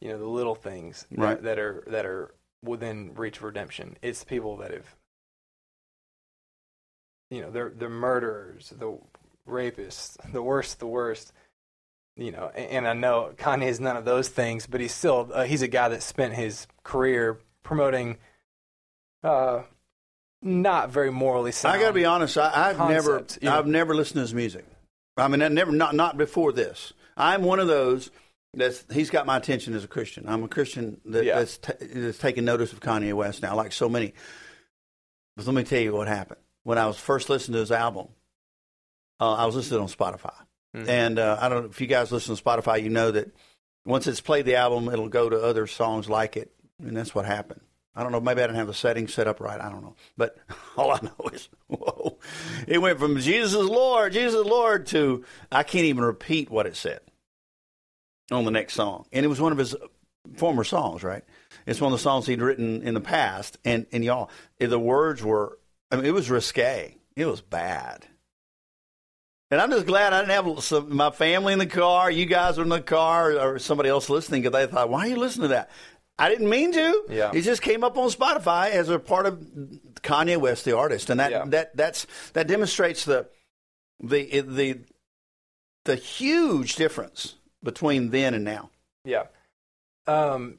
[0.00, 3.96] You know, the little things that, that are that are within reach of redemption.
[4.02, 4.94] It's people that have,
[7.30, 8.98] you know, they're the murderers, the
[9.48, 11.32] rapists, the worst, the worst.
[12.14, 15.30] You know, and, and I know Kanye is none of those things, but he's still
[15.32, 18.18] uh, he's a guy that spent his career promoting,
[19.24, 19.62] uh,
[20.42, 21.74] not very morally sound.
[21.74, 22.36] I got to be honest.
[22.36, 23.58] I, I've never, you know.
[23.58, 24.66] I've never listened to his music.
[25.16, 26.92] I mean, I never, not not before this.
[27.16, 28.10] I'm one of those
[28.54, 30.24] that's he's got my attention as a Christian.
[30.28, 31.38] I'm a Christian that, Yeah.
[31.38, 34.12] that's t- that's taking notice of Kanye West now, like so many.
[35.36, 38.08] But let me tell you what happened when I was first listening to his album.
[39.20, 40.34] Uh, I was listening on Spotify,
[40.76, 40.88] Mhm.
[40.88, 42.82] and uh, I don't know if you guys listen to Spotify.
[42.82, 43.30] You know that
[43.86, 47.24] once it's played the album, it'll go to other songs like it, and that's what
[47.24, 47.60] happened.
[47.94, 48.20] I don't know.
[48.20, 49.60] Maybe I didn't have the settings set up right.
[49.60, 49.94] I don't know.
[50.16, 50.36] But
[50.76, 52.18] all I know is, whoa,
[52.66, 56.66] it went from Jesus is Lord, Jesus is Lord to I can't even repeat what
[56.66, 57.00] it said
[58.34, 59.06] on the next song.
[59.12, 59.74] And it was one of his
[60.36, 61.24] former songs, right?
[61.66, 63.58] It's one of the songs he'd written in the past.
[63.64, 65.58] And, and y'all, the words were,
[65.90, 66.96] I mean, it was risque.
[67.16, 68.06] It was bad.
[69.50, 72.56] And I'm just glad I didn't have some, my family in the car, you guys
[72.56, 75.42] were in the car, or somebody else listening because they thought, why are you listening
[75.42, 75.70] to that?
[76.18, 77.04] I didn't mean to.
[77.10, 77.32] Yeah.
[77.34, 79.46] It just came up on Spotify as a part of
[80.02, 81.44] Kanye West, the artist, and that Yeah.
[81.48, 83.28] that that's that demonstrates the
[84.00, 84.80] the the
[85.84, 88.70] the huge difference between then and now.
[89.04, 89.24] Yeah.
[90.06, 90.58] Um,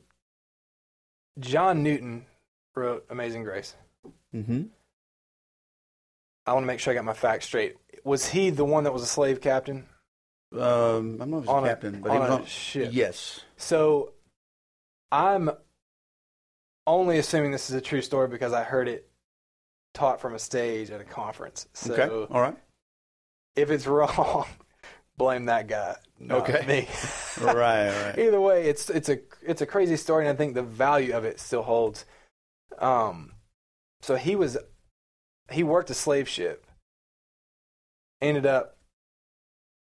[1.40, 2.26] John Newton
[2.76, 3.76] wrote Amazing Grace.
[4.36, 4.64] Mm-hmm.
[6.46, 7.76] I want to make sure I got my facts straight.
[8.04, 9.86] Was he the one that was a slave captain
[10.52, 12.46] Um, I'm not a captain, a, but he was a on.
[12.46, 12.90] ship?
[12.92, 13.42] Yes.
[13.56, 14.14] So
[15.12, 15.50] I'm
[16.86, 19.10] only assuming this is a true story because I heard it
[19.94, 21.68] taught from a stage at a conference.
[21.74, 22.34] So okay.
[22.34, 22.58] All right.
[23.56, 24.46] if it's wrong,
[25.18, 26.66] blame that guy, not Okay.
[26.66, 26.90] me.
[27.46, 27.90] right.
[27.90, 28.20] Right.
[28.20, 31.26] Either way, it's it's a it's a crazy story, and I think the value of
[31.26, 32.06] it still holds.
[32.80, 33.34] Um,
[34.02, 34.58] so he was
[35.52, 36.66] he worked a slave ship,
[38.22, 38.78] ended up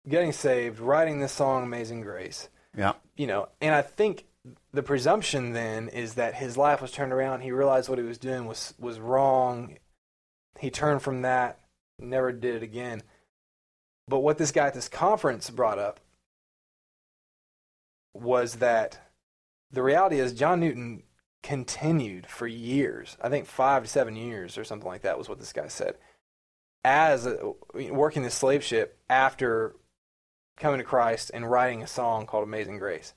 [0.07, 2.93] getting saved, writing this song "Amazing Grace." Yeah.
[3.15, 4.25] You know, and I think
[4.73, 7.41] the presumption then is that his life was turned around.
[7.41, 9.77] He realized what he was doing was was wrong.
[10.59, 11.59] He turned from that,
[11.99, 13.01] never did it again.
[14.07, 15.99] But what this guy at this conference brought up
[18.13, 18.99] was that
[19.71, 21.03] the reality is John Newton
[21.41, 23.17] continued for years.
[23.21, 25.95] I think five to seven years or something like that was what this guy said.
[26.83, 29.75] as a, working the slave ship after
[30.57, 33.13] coming to Christ and writing a song called Amazing Grace.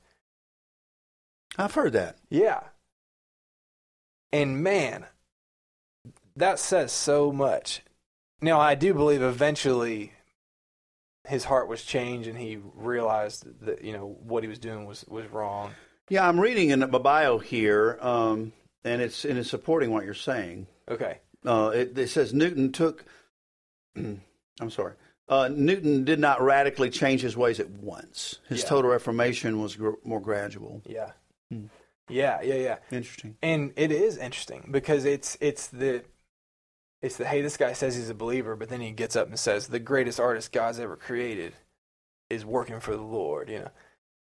[1.59, 2.19] I've heard that.
[2.31, 2.61] Yeah.
[4.33, 5.07] And man,
[6.37, 7.83] that says so much.
[8.41, 10.13] Now, I do believe eventually
[11.27, 15.05] his heart was changed and he realized that, you know, what he was doing was,
[15.09, 15.73] was wrong.
[16.09, 18.53] Yeah, I'm reading in the bio here, um,
[18.85, 20.69] and it's and it's supporting what you're saying.
[20.89, 21.19] Okay.
[21.45, 23.05] Uh, it, it says Newton took.
[23.97, 24.95] I'm sorry.
[25.29, 28.39] Uh, Newton did not radically change his ways at once.
[28.49, 28.69] His Yeah.
[28.69, 30.81] total reformation was gr- more gradual.
[30.87, 31.11] Yeah.
[31.51, 31.67] Hmm.
[32.09, 32.77] Yeah, yeah, yeah.
[32.93, 33.37] Interesting.
[33.43, 36.05] And it is interesting because it's it's the
[37.03, 39.39] it's the hey, this guy says he's a believer, but then he gets up and
[39.39, 41.53] says the greatest artist God's ever created
[42.31, 43.71] is working for the Lord, you know.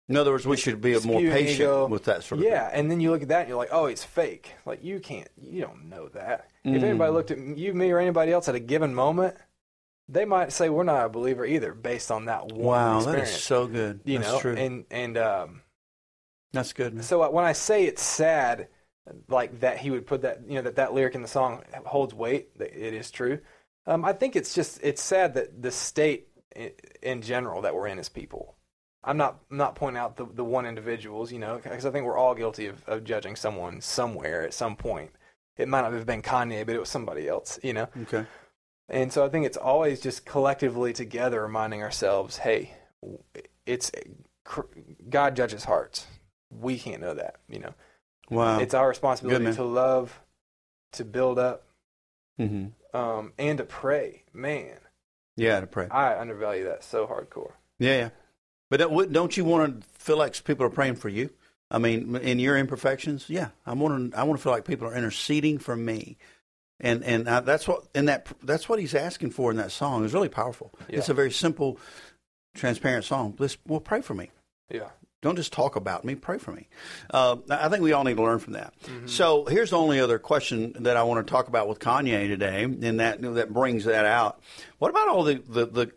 [0.07, 1.87] In other words, we should be more patient ego.
[1.87, 3.85] with that sort of Yeah, and then you look at that and you're like, oh,
[3.85, 4.51] it's fake.
[4.65, 6.49] Like you can't, you don't know that.
[6.63, 6.83] If Mm.
[6.83, 9.35] anybody looked at you, me, or anybody else at a given moment,
[10.07, 13.29] they might say we're not a believer either, based on that one Wow, that experience.
[13.31, 14.01] is so good.
[14.05, 14.55] you That's know, true.
[14.55, 15.61] and and um,
[16.53, 16.93] That's good.
[16.93, 17.03] Man.
[17.03, 18.67] so uh, when I say it's sad,
[19.27, 22.13] like that he would put that, you know, that that lyric in the song holds
[22.13, 22.57] weight.
[22.57, 23.39] That it is true.
[23.87, 26.29] Um, I think it's just it's sad that the state
[27.01, 28.55] in general that we're in as people.
[29.03, 32.05] I'm not I'm not pointing out the the one individuals, you know, because I think
[32.05, 35.11] we're all guilty of, of judging someone somewhere at some point.
[35.57, 37.87] It might not have been Kanye, but it was somebody else, you know.
[38.03, 38.25] Okay.
[38.89, 42.73] And so I think it's always just collectively together reminding ourselves, hey,
[43.65, 43.91] it's
[45.09, 46.07] God judges hearts.
[46.49, 47.73] We can't know that, you know.
[48.29, 48.59] Wow.
[48.59, 50.19] It's our responsibility Good, to love,
[50.93, 51.63] to build up,
[52.37, 54.23] hmm um, and to pray.
[54.33, 54.77] Man,
[55.35, 55.87] Yeah, to pray.
[55.89, 57.51] I undervalue that so hardcore.
[57.77, 58.09] Yeah, yeah.
[58.69, 58.77] But
[59.11, 61.29] don't- you want to feel like people are praying for you?
[61.69, 63.49] I mean, in your imperfections, yeah.
[63.65, 64.17] I want to.
[64.17, 66.17] I want to feel like people are interceding for me,
[66.79, 70.05] and and I, that's what and that that's what he's asking for in that song.
[70.05, 70.71] It's really powerful.
[70.87, 70.99] Yeah.
[70.99, 71.79] It's a very simple,
[72.53, 73.35] transparent song.
[73.39, 74.29] Let's well pray for me.
[74.69, 74.89] Yeah.
[75.25, 76.13] Don't just talk about me.
[76.13, 76.67] Pray for me.
[77.09, 78.75] Uh, I think we all need to learn from that.
[78.83, 79.07] Mm-hmm.
[79.07, 82.61] So here's the only other question that I want to talk about with Kanye today,
[82.61, 84.39] and that that brings that out.
[84.77, 85.91] What about all the the the,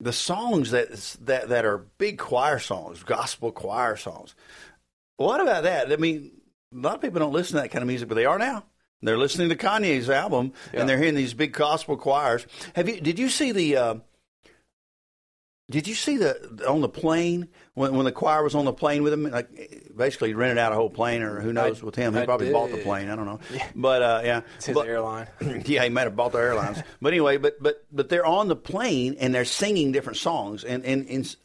[0.00, 0.90] the songs that
[1.22, 4.34] that that are big choir songs, gospel choir songs?
[5.16, 5.90] What about that?
[5.90, 6.32] I mean,
[6.74, 8.64] a lot of people don't listen to that kind of music, but they are now.
[9.00, 10.80] They're listening to Kanye's album, Yeah.
[10.80, 12.46] and they're hearing these big gospel choirs.
[12.74, 13.00] Have you?
[13.00, 13.76] Did you see the?
[13.78, 13.94] Uh,
[15.70, 19.02] did you see the on the plane when when the choir was on the plane
[19.02, 19.22] with him?
[19.30, 19.48] Like
[19.96, 22.12] basically he rented out a whole plane, or who knows I- with him.
[22.14, 23.08] He I probably bought the plane.
[23.08, 23.66] I don't know, Yeah.
[23.74, 25.28] but uh, yeah, It's his But- airline.
[25.66, 26.82] yeah, he might have bought the airlines.
[27.00, 30.84] but anyway, but but but they're on the plane and they're singing different songs, and
[30.84, 31.36] and, and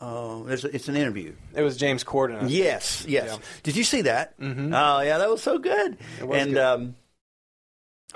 [0.00, 1.32] uh, there's a, it's an interview.
[1.54, 2.46] It was James Corden.
[2.48, 3.28] Yes, yes.
[3.30, 3.36] Yeah.
[3.62, 4.38] Did you see that?
[4.40, 4.72] Mhm.
[4.74, 5.96] Oh, yeah, that was so good.
[6.20, 6.62] It was and good.
[6.62, 6.96] Um,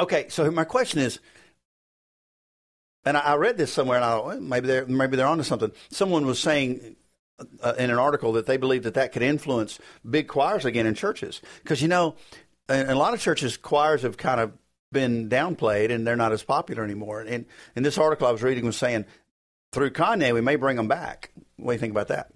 [0.01, 1.21] okay, so my question is,
[3.07, 5.73] and I, I read this somewhere, and I thought maybe they're maybe they're onto something.
[5.91, 6.97] Someone was saying
[7.63, 10.95] uh, in an article that they believe that that could influence big choirs again in
[10.95, 12.17] churches because you know,
[12.69, 14.53] in, in a lot of churches, choirs have kind of
[14.93, 17.21] been downplayed and they're not as popular anymore.
[17.21, 19.05] And in this article I was reading was saying
[19.73, 21.31] through Kanye we may bring them back.
[21.57, 22.31] What do you think about that?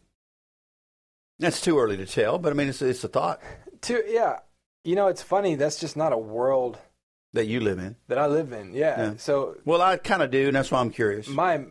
[1.39, 3.41] That's too early to tell, but I mean it's it's a thought
[3.89, 4.41] yeah.
[4.85, 5.57] You know, it's funny.
[5.57, 6.79] That's just not a world
[7.33, 7.97] that you live in.
[8.09, 8.75] that I live in.
[8.75, 9.01] Yeah.
[9.01, 9.13] Yeah.
[9.17, 11.29] So Well, I kind of do, and that's why I'm curious.
[11.29, 11.65] my,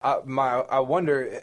[0.00, 1.40] I, my, I wonder,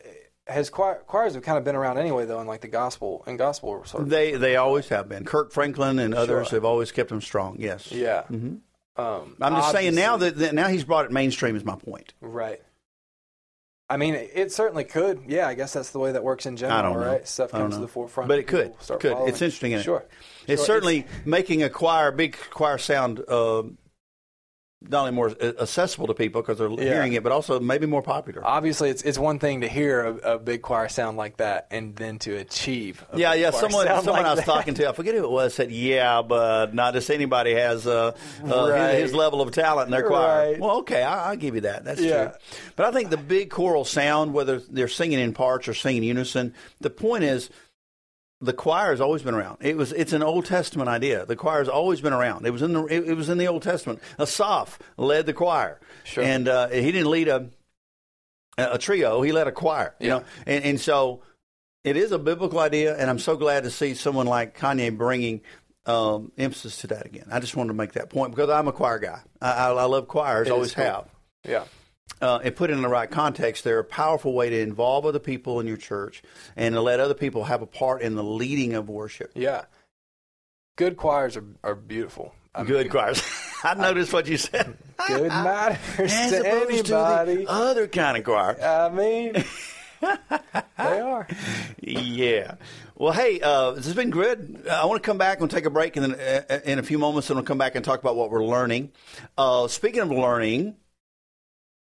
[0.48, 3.38] has choir, choirs have kind of been around anyway, though, in like the gospel and
[3.38, 4.10] gospel sort of.
[4.10, 5.26] They they always have been.
[5.26, 6.58] Kirk Franklin and others Sure.
[6.58, 7.58] have always kept them strong.
[7.60, 7.92] Yes.
[7.92, 8.24] yeah.
[8.24, 8.56] hmm
[8.96, 11.56] Um, I'm just saying now that, that now he's brought it mainstream.
[11.58, 12.14] Is my point.
[12.22, 12.62] Right.
[13.90, 15.22] I mean, it, certainly could.
[15.28, 17.06] Yeah, I guess that's the way that works in general, I don't know.
[17.06, 17.28] right?
[17.28, 18.74] Stuff I don't comes to the forefront, But it could.
[18.80, 19.12] Could.
[19.12, 19.30] following.
[19.30, 19.84] It's interesting, isn't it?
[19.84, 20.06] Sure.
[20.48, 23.64] It's Sure, certainly making a choir, big choir sound, uh,
[24.82, 26.94] not only more accessible to people because they're Yeah.
[26.94, 28.46] hearing it, but also maybe more popular.
[28.46, 31.96] Obviously, it's it's one thing to hear a, a big choir sound like that, and
[31.96, 33.04] then to achieve.
[33.12, 33.50] A yeah, big yeah.
[33.52, 34.46] choir Someone, someone like I was that.
[34.46, 38.12] talking to, I forget who it was, said, "Yeah, but not just anybody has uh,
[38.44, 38.94] uh, Right.
[38.96, 40.60] his, his level of talent in their choir." Right.
[40.60, 41.84] Well, okay, I, I'll give you that.
[41.84, 42.26] That's Yeah.
[42.26, 42.34] true.
[42.76, 46.54] But I think the big choral sound, whether they're singing in parts or singing unison,
[46.82, 47.50] the point is.
[48.46, 49.58] The choir has always been around.
[49.62, 51.26] It was it's an Old Testament idea.
[51.26, 52.46] The choir has always been around.
[52.46, 54.00] It was in the it, it was in the Old Testament.
[54.20, 56.24] Asaph led the choir, Sure.
[56.24, 57.50] and uh, he didn't lead a
[58.58, 59.22] a trio.
[59.22, 59.96] He led a choir.
[60.00, 60.14] You Yeah.
[60.20, 61.22] know, and, and so
[61.84, 65.42] it is a biblical idea, and I'm so glad to see someone like Kanye bringing
[65.86, 67.28] um, emphasis to that again.
[67.32, 69.20] I just wanted to make that point because I'm a choir guy.
[69.42, 70.84] I, I, I love choirs, It always cool.
[70.84, 71.10] have.
[71.48, 71.66] Yeah.
[72.22, 75.20] Uh, and put it in the right context, they're a powerful way to involve other
[75.20, 76.24] people in your church
[76.56, 79.32] and to let other people have a part in the leading of worship.
[79.36, 79.66] Yeah.
[80.78, 82.34] Good choirs are, are beautiful.
[82.54, 83.22] I Good mean, choirs.
[83.64, 84.78] I noticed what you said.
[85.08, 85.78] Good matters
[86.14, 87.36] As to opposed to anybody.
[87.46, 88.62] the other kind of choir.
[88.62, 89.44] I mean,
[90.78, 91.28] they are.
[91.82, 92.56] Yeah.
[92.96, 94.68] Well, hey, uh, this has been good.
[94.72, 96.98] I want to come back and take a break, and then uh, in a few
[96.98, 98.92] moments, and we'll come back and talk about what we're learning.
[99.38, 100.76] Uh, speaking of learning,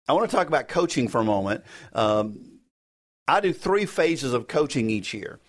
[0.08, 1.64] I want to talk about coaching for a moment.
[1.94, 2.60] Um,
[3.28, 5.40] I do three phases of coaching each year,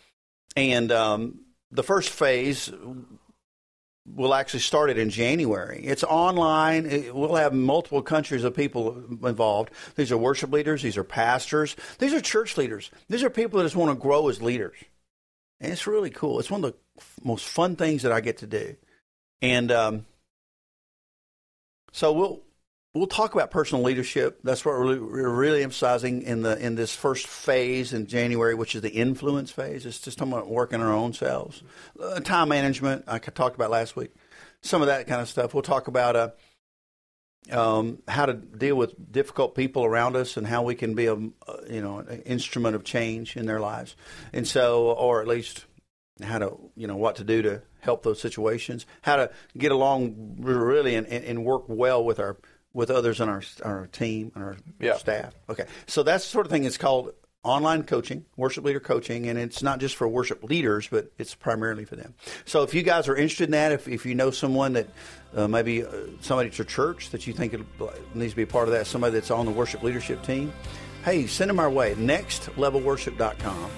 [0.57, 1.41] and um,
[1.71, 2.73] the first phase
[4.15, 5.83] will actually start it in January.
[5.85, 6.87] It's online.
[6.87, 9.71] It, we'll have multiple countries of people involved.
[9.97, 10.83] These are worship leaders.
[10.83, 11.77] These are pastors.
[11.99, 12.91] These are church leaders.
[13.09, 14.77] These are people that just want to grow as leaders.
[15.61, 16.39] And it's really cool.
[16.39, 18.77] It's one of the most fun things that I get to do.
[19.43, 20.07] And um,
[21.93, 22.41] so we'll
[22.95, 24.41] we'll talk about personal leadership.
[24.43, 28.83] That's what we're really, emphasizing in the in this first phase in January, which is
[28.83, 29.87] the influence phase.
[29.87, 31.63] It's just talking about working our own selves,
[32.01, 33.05] uh, time management.
[33.07, 34.11] I talked about last week,
[34.63, 35.55] some of that kind of stuff.
[35.55, 36.31] We'll talk about uh,
[37.51, 41.15] um, how to deal with difficult people around us and how we can be a
[41.15, 41.19] uh,
[41.69, 43.97] you know an instrument of change in their lives,
[44.33, 45.67] and so or at least
[46.23, 50.37] how to you know what to do to help those situations, how to get along
[50.41, 52.37] really and, and work well with our
[52.79, 54.97] with others on our our team and our Yeah.
[54.97, 55.35] staff.
[55.51, 56.63] Okay, so that's the sort of thing.
[56.65, 57.13] It's called
[57.43, 61.85] online coaching, worship leader coaching, and it's not just for worship leaders, but it's primarily
[61.85, 62.15] for them.
[62.45, 64.87] So if you guys are interested in that, if if you know someone that
[65.37, 65.89] uh, maybe uh,
[66.21, 67.53] somebody at your church that you think
[68.15, 70.53] needs to be a part of that, somebody that's on the worship leadership team,
[71.05, 71.95] hey, send them our way.
[71.97, 73.71] Nextlevelworship.com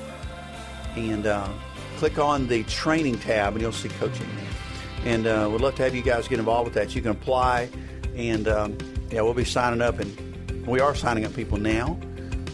[0.97, 1.49] and uh,
[1.97, 5.13] click on the training tab, and you'll see coaching there.
[5.15, 6.95] And uh, we'd love to have you guys get involved with that.
[6.95, 7.71] You can apply,
[8.17, 8.77] and um,
[9.11, 11.99] yeah, we'll be signing up, and we are signing up people now,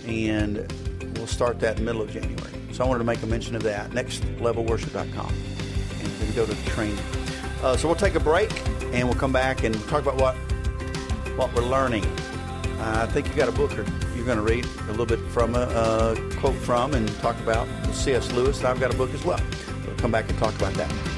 [0.06, 0.56] and
[1.16, 2.52] we'll start that in the middle of January.
[2.72, 3.90] So I wanted to make a mention of that.
[3.90, 5.34] Nextlevelworship.com,
[6.00, 6.98] and then go to the training.
[7.62, 8.52] Uh, so we'll take a break,
[8.92, 10.34] and we'll come back and talk about what
[11.36, 12.04] what we're learning.
[12.78, 13.72] Uh, I think you got a book
[14.16, 17.68] you're going to read a little bit from a uh, quote from and talk about
[17.92, 18.32] C.S.
[18.32, 18.64] Lewis.
[18.64, 19.40] I've got a book as well.
[19.86, 21.15] We'll come back and talk about that.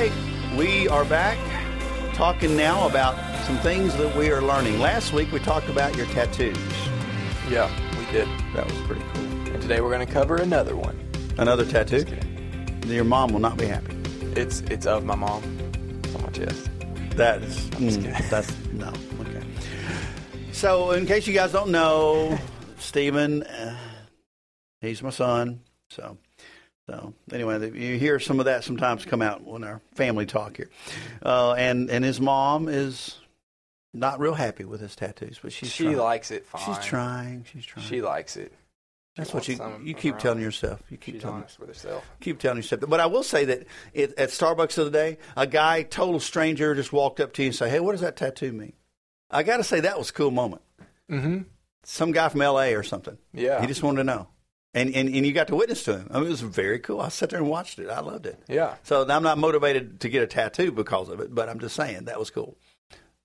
[0.00, 0.12] Right,
[0.56, 1.36] we are back
[2.14, 4.80] talking now about some things that we are learning.
[4.80, 6.56] Last week we talked about your tattoos.
[7.50, 8.26] Yeah, we did.
[8.54, 9.52] That was pretty cool.
[9.52, 10.98] And today we're going to cover another one.
[11.36, 12.06] Another tattoo?
[12.86, 13.94] Your mom will not be happy.
[14.36, 15.42] It's it's of my mom
[16.14, 16.70] on my chest.
[17.16, 18.90] That is, mm, that's no.
[19.20, 19.46] Okay.
[20.52, 22.38] So, in case you guys don't know,
[22.78, 23.76] Stephen, uh,
[24.80, 25.60] he's my son.
[25.90, 26.16] So,
[26.88, 30.70] so anyway, you hear some of that sometimes come out when our family talk here,
[31.24, 33.16] uh, and and his mom is
[33.92, 35.96] not real happy with his tattoos, but she's she trying.
[35.96, 36.62] likes it fine.
[36.64, 37.44] she's trying.
[37.52, 37.86] She's trying.
[37.86, 38.52] She likes it.
[39.16, 40.80] That's what you you keep her telling yourself.
[40.88, 42.04] You keep She's telling honest with herself.
[42.20, 42.82] keep telling yourself.
[42.88, 46.74] But I will say that it, at Starbucks the other day, a guy, total stranger,
[46.74, 48.72] just walked up to you and say, "Hey, what does that tattoo mean?"
[49.30, 50.62] I got to say that was a cool moment.
[51.10, 51.40] Mm-hmm.
[51.82, 52.74] Some guy from L.A.
[52.74, 53.18] or something.
[53.34, 53.60] Yeah.
[53.60, 54.28] He just wanted to know,
[54.74, 56.08] and and, and you got to witness to him.
[56.10, 57.00] I mean, it was very cool.
[57.00, 57.88] I sat there and watched it.
[57.88, 58.38] I loved it.
[58.48, 58.76] Yeah.
[58.84, 62.04] So I'm not motivated to get a tattoo because of it, but I'm just saying
[62.04, 62.56] that was cool.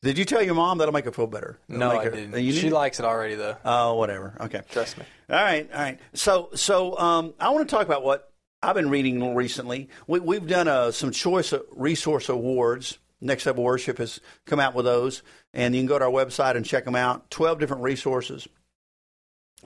[0.01, 1.57] Did you tell your mom that'll make her feel better?
[1.67, 2.35] That'll No, make I didn't.
[2.35, 2.71] She didn't?
[2.73, 3.57] likes it already, though.
[3.65, 4.37] Oh, whatever.
[4.39, 4.61] Okay.
[4.69, 5.05] Trust me.
[5.31, 5.99] All right, all right.
[6.13, 8.31] So, so um, I want to talk about what
[8.61, 9.89] I've been reading recently.
[10.05, 12.99] We, we've done uh, some choice resource awards.
[13.21, 15.23] Next Level Worship has come out with those,
[15.55, 17.31] and you can go to our website and check them out.
[17.31, 18.47] Twelve different resources.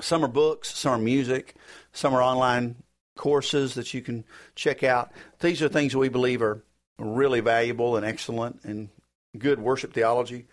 [0.01, 1.55] Some are books, some are music,
[1.91, 2.75] some are online
[3.17, 4.23] courses that you can
[4.55, 5.12] check out.
[5.39, 6.63] These are things that we believe are
[6.97, 8.89] really valuable and excellent and
[9.38, 10.47] good worship theology.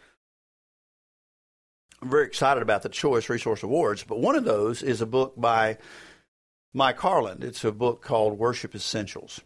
[2.03, 5.35] I'm very excited about the Choice Resource Awards, but one of those is a book
[5.37, 5.79] by
[6.75, 7.43] Mike Harland.
[7.43, 9.41] It's a book called Worship Essentials.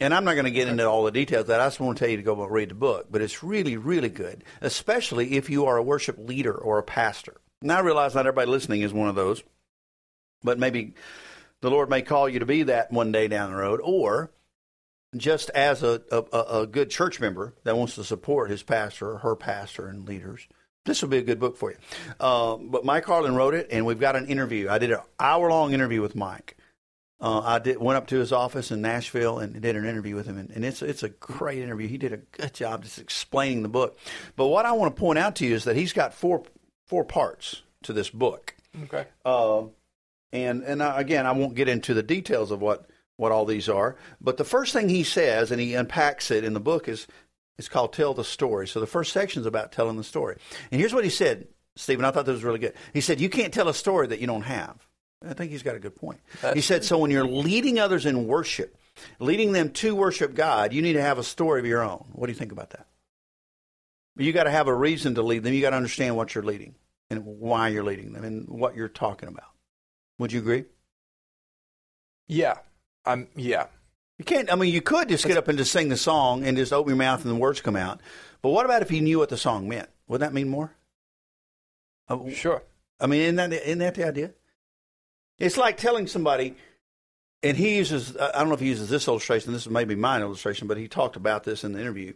[0.00, 1.60] And I'm not going to get into all the details of that.
[1.60, 3.08] I just want to tell you to go read the book.
[3.10, 7.36] But it's really, really good, especially if you are a worship leader or a pastor.
[7.62, 9.42] Now, I realize not everybody listening is one of those,
[10.42, 10.94] but maybe
[11.60, 14.30] the Lord may call you to be that one day down the road, or
[15.16, 19.18] just as a, a, a good church member that wants to support his pastor or
[19.18, 20.46] her pastor and leaders
[20.86, 21.76] this will be a good book for you.
[22.18, 24.68] Uh, but Mike Harland wrote it, and we've got an interview.
[24.68, 26.56] I did an hour long interview with Mike.
[27.20, 30.26] Uh, I did went up to his office in Nashville and did an interview with
[30.26, 31.86] him, and, and it's it's a great interview.
[31.86, 33.98] He did a good job just explaining the book.
[34.36, 36.44] But what I want to point out to you is that he's got four
[36.90, 38.56] four parts to this book.
[38.82, 39.06] Okay.
[39.24, 39.70] Um,
[40.32, 43.68] and and I, again, I won't get into the details of what what all these
[43.68, 43.96] are.
[44.20, 47.06] But the first thing he says, and he unpacks it in the book, is
[47.58, 48.66] it's called Tell the Story.
[48.66, 50.38] So the first section is about telling the story.
[50.72, 52.04] And here's what he said, Stephen.
[52.04, 52.74] I thought this was really good.
[52.92, 54.84] He said, You can't tell a story that you don't have.
[55.24, 56.18] I think he's got a good point.
[56.42, 58.76] That's he said, So when you're leading others in worship,
[59.20, 62.06] leading them to worship God, you need to have a story of your own.
[62.12, 62.86] What do you think about that?
[64.20, 65.54] You got to have a reason to lead them.
[65.54, 66.74] You got to understand what you're leading
[67.10, 69.48] and why you're leading them and what you're talking about.
[70.18, 70.64] Would you agree?
[72.28, 72.58] Yeah.
[73.04, 73.66] I'm yeah.
[74.18, 76.56] You can't I mean you could just get up and just sing the song and
[76.56, 78.00] just open your mouth and the words come out.
[78.42, 79.88] But what about if you knew what the song meant?
[80.08, 80.72] Would that mean more?
[82.08, 82.62] Uh, sure.
[82.98, 84.32] I mean, isn't that, isn't that the idea?
[85.38, 86.56] It's like telling somebody,
[87.42, 90.20] and he uses, I don't know if he uses this illustration, this is maybe my
[90.20, 92.12] illustration, but he talked about this in the interview.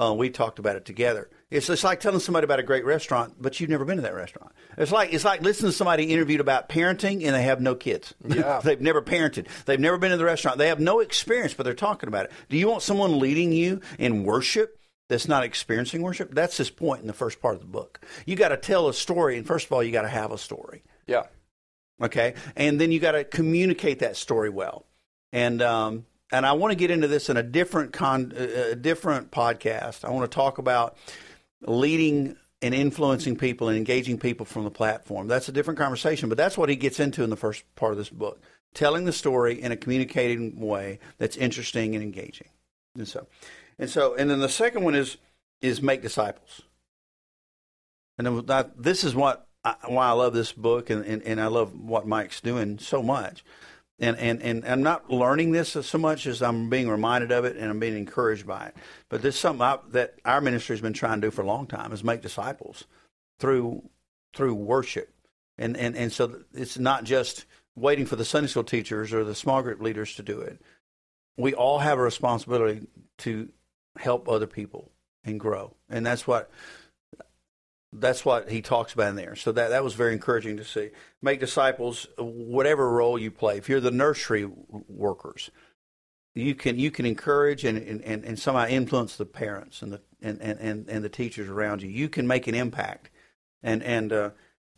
[0.00, 1.28] Uh, we talked about it together.
[1.50, 4.14] It's just like telling somebody about a great restaurant, but you've never been to that
[4.14, 4.52] restaurant.
[4.76, 8.14] It's like it's like listening to somebody interviewed about parenting and they have no kids.
[8.28, 8.60] Yeah.
[8.62, 9.48] They've never parented.
[9.64, 10.58] They've never been to the restaurant.
[10.58, 12.32] They have no experience, but they're talking about it.
[12.48, 14.78] Do you want someone leading you in worship
[15.08, 16.32] that's not experiencing worship?
[16.32, 18.00] That's his point in the first part of the book.
[18.26, 20.38] You got to tell a story, and first of all, you got to have a
[20.38, 20.84] story.
[21.06, 21.24] Yeah.
[22.00, 24.86] Okay, and then you got to communicate that story well.
[25.32, 29.30] And um, and I want to get into this in a different con, a different
[29.30, 30.04] podcast.
[30.04, 30.96] I want to talk about
[31.62, 35.28] leading and influencing people and engaging people from the platform.
[35.28, 37.98] That's a different conversation, but that's what he gets into in the first part of
[37.98, 38.42] this book.
[38.74, 42.48] Telling the story in a communicating way that's interesting and engaging.
[42.96, 43.26] And so
[43.78, 45.16] and so and then the second one is
[45.62, 46.62] is make disciples.
[48.18, 51.40] And then that, this is what I, why I love this book and, and, and
[51.40, 53.44] I love what Mike's doing so much
[53.98, 57.56] and, and, and I'm not learning this so much as I'm being reminded of it
[57.56, 58.76] and I'm being encouraged by it.
[59.08, 61.46] But this is something I, that our ministry has been trying to do for a
[61.46, 62.84] long time is make disciples
[63.40, 63.88] through
[64.34, 65.12] through worship.
[65.56, 67.44] And, and, and so it's not just
[67.74, 70.60] waiting for the Sunday school teachers or the small group leaders to do it.
[71.36, 72.86] We all have a responsibility
[73.18, 73.48] to
[73.96, 74.92] help other people
[75.24, 75.74] and grow.
[75.88, 76.50] And that's what
[77.92, 79.36] that's what he talks about in there.
[79.36, 80.90] So that that was very encouraging to see.
[81.22, 83.56] Make disciples, whatever role you play.
[83.56, 84.48] If you're the nursery
[84.88, 85.50] workers,
[86.34, 90.40] you can you can encourage and and, and somehow influence the parents and the and,
[90.40, 91.88] and, and the teachers around you.
[91.88, 93.10] You can make an impact,
[93.62, 94.30] and and uh,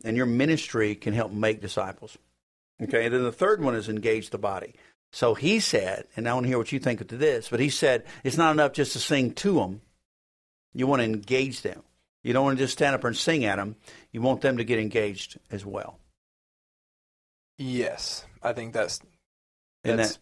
[0.03, 2.17] and your ministry can help make disciples.
[2.81, 4.75] Okay, and then the third one is engage the body.
[5.11, 7.69] So he said, and I want to hear what you think of this, but he
[7.69, 9.81] said it's not enough just to sing to them.
[10.73, 11.83] You want to engage them.
[12.23, 13.75] You don't want to just stand up and sing at them.
[14.11, 15.97] You want them to get engaged as well.
[17.57, 18.99] Yes, I think that's
[19.83, 20.19] that's that,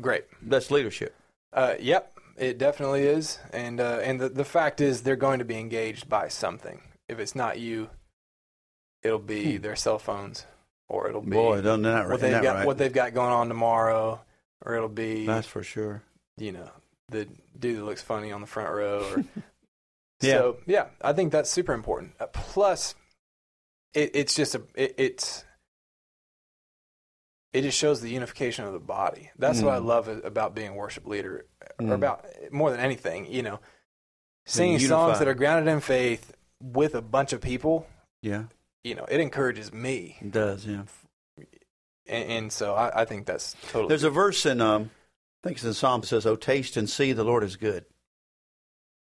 [0.00, 0.24] great.
[0.42, 1.14] That's leadership.
[1.52, 3.38] Uh, yep, it definitely is.
[3.52, 6.80] And uh, and the the fact is, they're going to be engaged by something.
[7.08, 7.90] If it's not you,
[9.02, 9.62] it'll be hmm.
[9.62, 10.46] their cell phones,
[10.88, 12.66] or it'll be boy, not right, what they've got right.
[12.66, 14.20] what they've got going on tomorrow,
[14.64, 16.02] or it'll be that's for sure.
[16.38, 16.70] You know,
[17.10, 17.28] the
[17.58, 19.24] dude that looks funny on the front row, or
[20.20, 20.34] Yeah.
[20.34, 22.12] So yeah, I think that's super important.
[22.20, 22.94] Uh, plus,
[23.94, 25.44] it, it's just a it, it's
[27.52, 29.30] it just shows the unification of the body.
[29.38, 29.64] That's mm.
[29.64, 29.86] what I mm.
[29.86, 31.46] love about being a worship leader,
[31.80, 31.90] mm.
[31.90, 33.32] or about more than anything.
[33.32, 33.60] You know,
[34.46, 37.86] singing songs that are grounded in faith with a bunch of people.
[38.22, 38.44] Yeah,
[38.84, 40.16] you know, it encourages me.
[40.20, 40.82] It does, yeah.
[42.06, 43.88] And, and so I, I, think that's totally.
[43.88, 44.08] There's good.
[44.08, 44.90] a verse in um,
[45.42, 47.84] I think it's in Psalm says, "Oh, taste and see the Lord is good."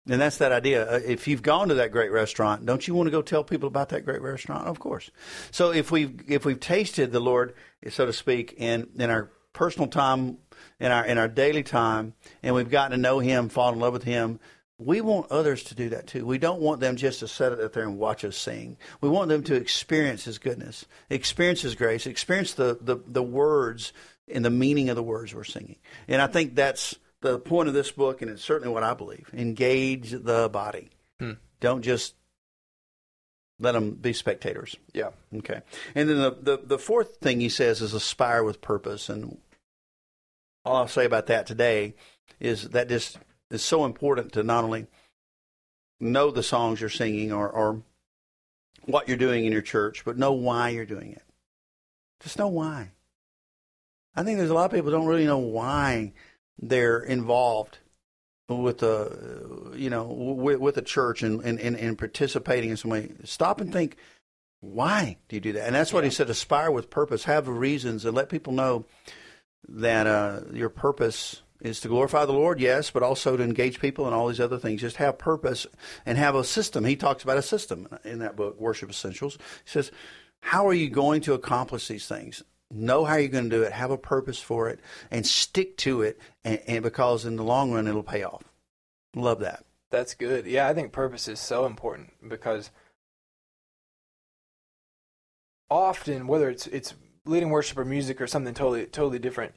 [0.09, 0.91] And that's that idea.
[0.91, 3.69] Uh, if you've gone to that great restaurant, don't you want to go tell people
[3.69, 4.67] about that great restaurant?
[4.67, 5.11] Of course.
[5.51, 7.55] So if we've if we've tasted the Lord,
[7.89, 10.39] so to speak, in in our personal time,
[10.79, 13.95] in our in our daily time, and we've gotten to know Him, fall in love
[13.95, 14.41] with Him,
[14.77, 16.27] we want others to do that too.
[16.27, 18.77] We don't want them just to sit up there and watch us sing.
[19.01, 23.95] We want them to experience His goodness, experience His grace, experience the the, the words
[24.29, 25.77] and the meaning of the words we're singing.
[26.09, 29.31] And I think that's the point of this book, and it's certainly what I believe
[29.33, 30.91] engage the body.
[31.19, 31.33] Hmm.
[31.59, 32.15] Don't just
[33.59, 34.77] let them be spectators.
[34.93, 35.11] Yeah.
[35.35, 35.63] Okay.
[35.95, 39.09] And then the, the, the fourth thing he says is aspire with purpose.
[39.09, 39.39] And
[40.65, 41.95] all I'll say about that today
[42.41, 43.19] is that just
[43.51, 44.87] is so important to not only
[46.01, 47.83] know the songs you're singing or, or
[48.85, 51.23] what you're doing in your church, but know why you're doing it.
[52.21, 52.91] Just know why.
[54.15, 56.13] I think there's a lot of people don't really know why
[56.59, 57.79] they're involved
[58.49, 63.11] with the you know with, with the church and, and, and, participating in some way.
[63.25, 63.97] Stop and think
[64.61, 65.67] why do you do that?
[65.67, 66.11] And that's what yeah.
[66.11, 67.25] he said aspire with purpose.
[67.25, 68.85] Have reasons and let people know
[69.69, 74.05] that uh, your purpose is to glorify the lord yes but also to engage people
[74.05, 74.81] and all these other things.
[74.81, 75.67] Just have purpose
[76.05, 76.85] and have a system.
[76.85, 79.39] He talks about a system in that book worship essentials.
[79.65, 79.91] He says
[80.41, 82.43] how are you going to accomplish these things
[82.75, 86.03] know how you're going to do it, have a purpose for it, and stick to
[86.03, 88.43] it, and, and because in the long run it'll pay off.
[89.15, 89.65] Love that.
[89.91, 90.47] That's good.
[90.47, 92.71] Yeah, I think purpose is so important because
[95.71, 96.95] often, whether it's it's
[97.25, 99.55] leading worship or music or something totally totally different,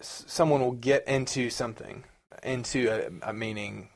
[0.00, 2.04] someone will get into something,
[2.42, 3.88] into a, a meaning,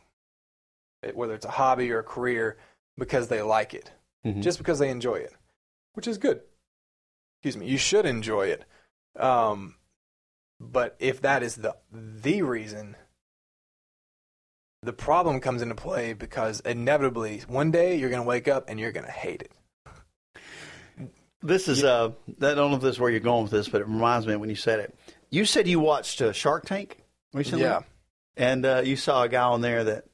[1.02, 2.56] eh, whether it's a hobby or a career,
[2.96, 3.92] because they like it,
[4.24, 4.40] mm-hmm.
[4.40, 5.34] just because they enjoy it,
[5.92, 6.40] which is good.
[7.44, 7.66] Excuse me.
[7.68, 8.64] You should enjoy it,
[9.18, 9.74] um,
[10.60, 12.94] but if that is the the reason
[14.84, 18.78] the problem comes into play because inevitably one day you're going to wake up and
[18.80, 19.52] you're going to hate it.
[21.42, 23.80] This is uh, I don't know if this is where you're going with this, but
[23.80, 24.94] it reminds me when you said it.
[25.30, 26.98] You said you watched uh, Shark Tank
[27.34, 27.80] recently, Yeah.
[28.36, 30.04] and uh, you saw a guy on there that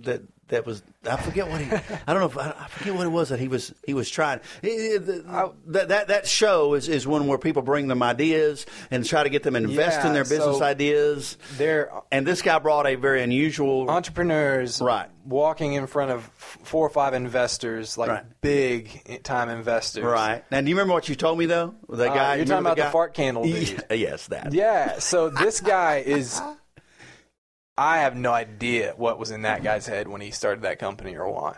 [0.00, 1.70] that that was I forget what he
[2.06, 4.40] I don't know if I, forget what it was that he was he was trying.
[4.62, 9.22] The- that that that show is is one where people bring them ideas and try
[9.22, 11.36] to get them invest in their business so- ideas.
[11.56, 13.90] They're And this guy brought a very unusual.
[13.90, 15.08] entrepreneurs Right.
[15.24, 18.24] walking in front of four or five investors, like Right.
[18.40, 20.04] big time investors.
[20.04, 21.74] Right now, do you remember what you told me though?
[21.88, 22.90] The Uh, guy you're you talking about the guy?
[22.90, 23.84] fart candle dude.
[23.90, 24.52] Yes, that.
[24.52, 26.40] Yeah, so this guy is.
[27.78, 31.16] I have no idea what was in that guy's head when he started that company
[31.16, 31.56] or why.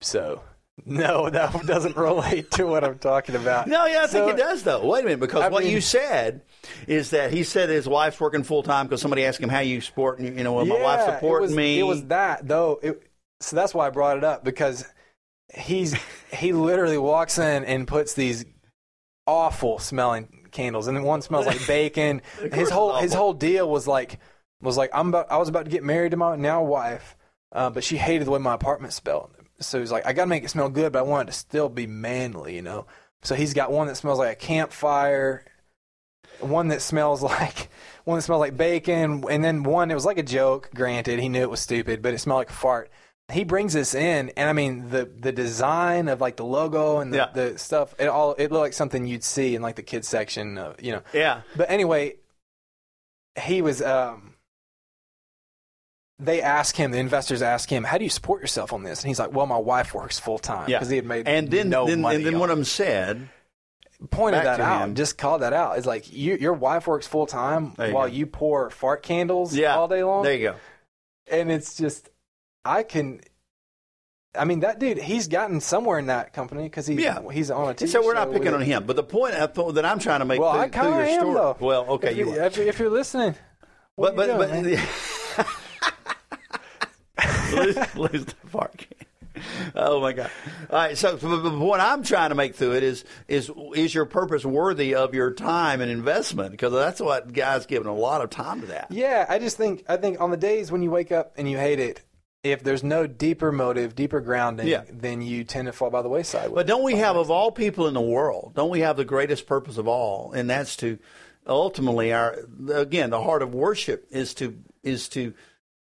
[0.00, 0.42] So,
[0.86, 3.66] no, that doesn't relate to what I'm talking about.
[3.66, 4.86] No, yeah, I think it does though.
[4.86, 6.42] Wait a minute, because I what mean- you said
[6.86, 9.80] is that he said his wife's working full time because somebody asked him how you
[9.80, 11.78] support, you know, well, my wife's Yeah, supporting it was, me.
[11.80, 12.78] It was that though.
[12.82, 13.02] It,
[13.40, 14.84] so that's why I brought it up because
[15.54, 15.94] he's
[16.32, 18.44] he literally walks in and puts these
[19.26, 22.22] awful smelling candles, and one smells like bacon.
[22.52, 24.18] his whole his whole deal was like
[24.60, 27.16] was like I'm about I was about to get married to my now wife,
[27.52, 29.30] uh, but she hated the way my apartment smelled.
[29.60, 31.38] So he's like, I got to make it smell good, but I want it to
[31.38, 32.86] still be manly, you know.
[33.22, 35.44] So he's got one that smells like a campfire,
[36.40, 37.68] one that smells like
[38.04, 40.70] one that smells like bacon, and then one it was like a joke.
[40.74, 42.90] Granted, he knew it was stupid, but it smelled like a fart.
[43.30, 47.12] He brings this in, and I mean the the design of like the logo and
[47.12, 47.30] the, Yeah.
[47.34, 47.94] the stuff.
[47.98, 50.92] It all it looked like something you'd see in like the kids section, of, you
[50.92, 51.02] know.
[51.12, 52.14] yeah, But anyway,
[53.42, 53.82] he was.
[53.82, 54.34] Um,
[56.18, 59.08] they ask him, the investors ask him, "How do you support yourself on this?" And
[59.08, 60.78] he's like, "Well, my wife works full time yeah.
[60.78, 62.64] because he had made and then, no then money." and then on one of them
[62.64, 63.28] said,
[64.10, 64.82] pointed that out.
[64.88, 64.94] him.
[64.94, 65.78] Just called that out.
[65.78, 68.04] It's like you, your wife works full time while go.
[68.06, 70.54] you pour fart candles "Yeah, all day long, There you go.
[71.30, 72.08] and it's just
[72.64, 73.20] I can.
[74.36, 77.20] I mean, that dude, he's gotten somewhere in that company because he's Yeah.
[77.32, 79.84] he's on a TV So we're not picking on him, but the point uh, that
[79.84, 81.34] I'm trying to make Well, through, I through your am story.
[81.34, 81.56] though.
[81.60, 83.34] Well, okay, if you, you, if, if you're listening.
[83.96, 84.88] what but are you doing, but?
[87.52, 88.34] lose, lose the
[88.76, 89.06] can.
[89.76, 90.30] Oh my God!
[90.70, 94.44] All right, so what I'm trying to make through it is is is your purpose
[94.44, 96.50] worthy of your time and investment?
[96.50, 98.88] Because that's what guys giving a lot of time to that.
[98.90, 101.56] Yeah, I just think I think on the days when you wake up and you
[101.56, 102.00] hate it,
[102.42, 104.82] if there's no deeper motive, deeper grounding, Yeah.
[104.90, 106.52] then you tend to fall by the wayside.
[106.52, 109.46] But don't we have, of all people in the world, don't we have the greatest
[109.46, 110.98] purpose of all, and that's to
[111.46, 112.36] ultimately our
[112.74, 115.32] again the heart of worship is to is to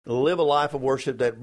[0.07, 1.35] live a life of worship that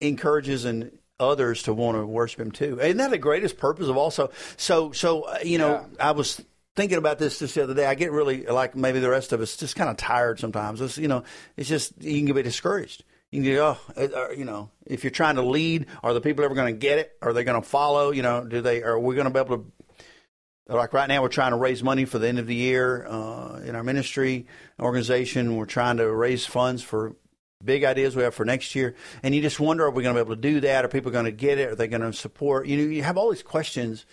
[0.00, 2.80] encourages and others to want to worship Him too.
[2.80, 4.10] Isn't that the greatest purpose of all?
[4.10, 6.40] So so so uh, you know, I was
[6.76, 7.86] thinking about this just the other day.
[7.86, 10.80] I get really like maybe the rest of us just kind of tired sometimes.
[10.80, 11.24] It's, you know,
[11.56, 13.04] it's just you can get discouraged.
[13.30, 16.54] You can go, oh, you know, if you're trying to lead, are the people ever
[16.54, 17.12] going to get it?
[17.20, 18.12] Are they going to follow?
[18.12, 18.82] You know, do they?
[18.82, 19.72] Are we going to be able to?
[20.66, 23.60] Like right now, we're trying to raise money for the end of the year uh,
[23.64, 24.46] in our ministry
[24.80, 25.56] organization.
[25.56, 27.16] We're trying to raise funds for
[27.62, 30.22] big ideas we have for next year, and you just wonder: Are we going to
[30.22, 30.84] be able to do that?
[30.84, 31.70] Are people going to get it?
[31.70, 32.66] Are they going to support?
[32.66, 34.06] You know, you have all these questions,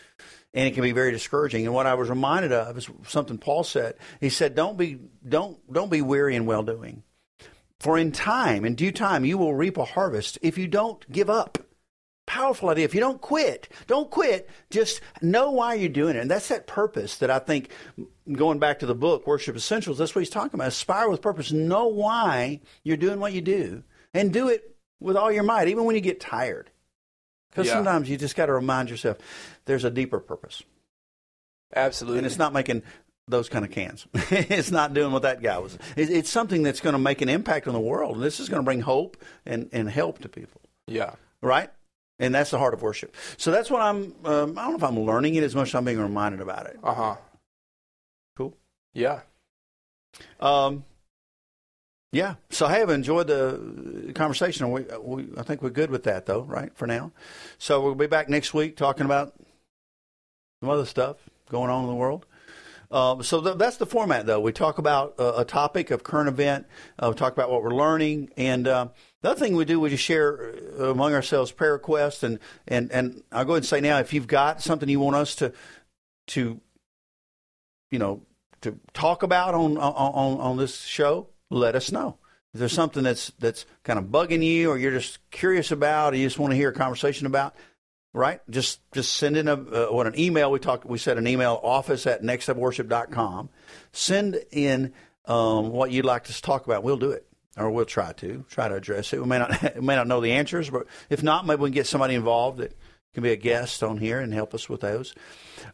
[0.54, 1.66] and it can be very discouraging.
[1.66, 3.96] And what I was reminded of is something Paul said.
[4.20, 7.04] He said, "Don't be don't don't be weary in well doing."
[7.80, 11.32] For in time, in due time, you will reap a harvest if you don't give
[11.32, 11.58] up.
[12.32, 12.86] Powerful idea.
[12.86, 14.50] If you don't quit, don't quit.
[14.70, 16.22] Just know why you're doing it.
[16.22, 17.72] And that's that purpose that I think,
[18.32, 20.70] going back to the book, Worship Essentials, that's what he's talking about.
[20.70, 21.52] Aspire with purpose.
[21.52, 25.84] Know why you're doing what you do and do it with all your might, even
[25.84, 26.72] when you get tired.
[27.50, 27.74] Because Yeah.
[27.74, 29.18] sometimes you just got to remind yourself
[29.66, 30.64] there's a deeper purpose.
[31.76, 32.20] Absolutely.
[32.20, 32.82] And it's not making
[33.28, 34.08] those kind of cans.
[34.14, 35.78] it's not doing what that guy was.
[35.98, 38.16] It's something that's going to make an impact on the world.
[38.16, 41.16] And this is going to bring hope and, and help to people, yeah.
[41.42, 41.70] right?
[42.22, 43.16] And that's the heart of worship.
[43.38, 45.76] So that's what I'm, um, I don't know if I'm learning it as much as
[45.76, 46.78] I'm being reminded about it.
[46.84, 47.16] Uh huh.
[48.38, 48.56] Cool.
[48.94, 49.22] Yeah.
[50.40, 50.86] Um,
[52.12, 52.36] yeah.
[52.52, 54.70] So I have enjoyed the conversation.
[54.70, 57.12] We, we, I think we're good with that, though, right, for now.
[57.58, 59.34] So we'll be back next week talking about
[60.62, 61.18] some other stuff
[61.50, 62.28] going on in the world.
[62.92, 64.40] Uh, so th- that's the format, though.
[64.40, 66.68] We talk about uh, a topic of current event.
[67.00, 68.90] Uh, we talk about what we're learning, and uh,
[69.22, 72.22] the other thing we do, we just share uh, among ourselves prayer requests.
[72.22, 75.16] And, and, and I'll go ahead and say now, if you've got something you want
[75.16, 75.54] us to
[76.28, 76.62] to
[77.90, 78.22] you know
[78.62, 82.18] to talk about on on on this show, let us know.
[82.54, 86.18] If there's something that's that's kind of bugging you, or you're just curious about, or
[86.18, 87.56] you just want to hear a conversation about,
[88.14, 88.42] right?
[88.50, 90.52] Just just send in a uh, what an email.
[90.52, 90.86] We talked.
[90.86, 93.50] We said an email office at nextstepworship.com.
[93.92, 94.94] Send in
[95.26, 96.84] um, what you'd like to talk about.
[96.84, 97.26] We'll do it,
[97.58, 99.22] or we'll try to try to address it.
[99.22, 101.88] We may not may not know the answers, but if not, maybe we can get
[101.88, 102.78] somebody involved that
[103.14, 105.14] can be a guest on here and help us with those.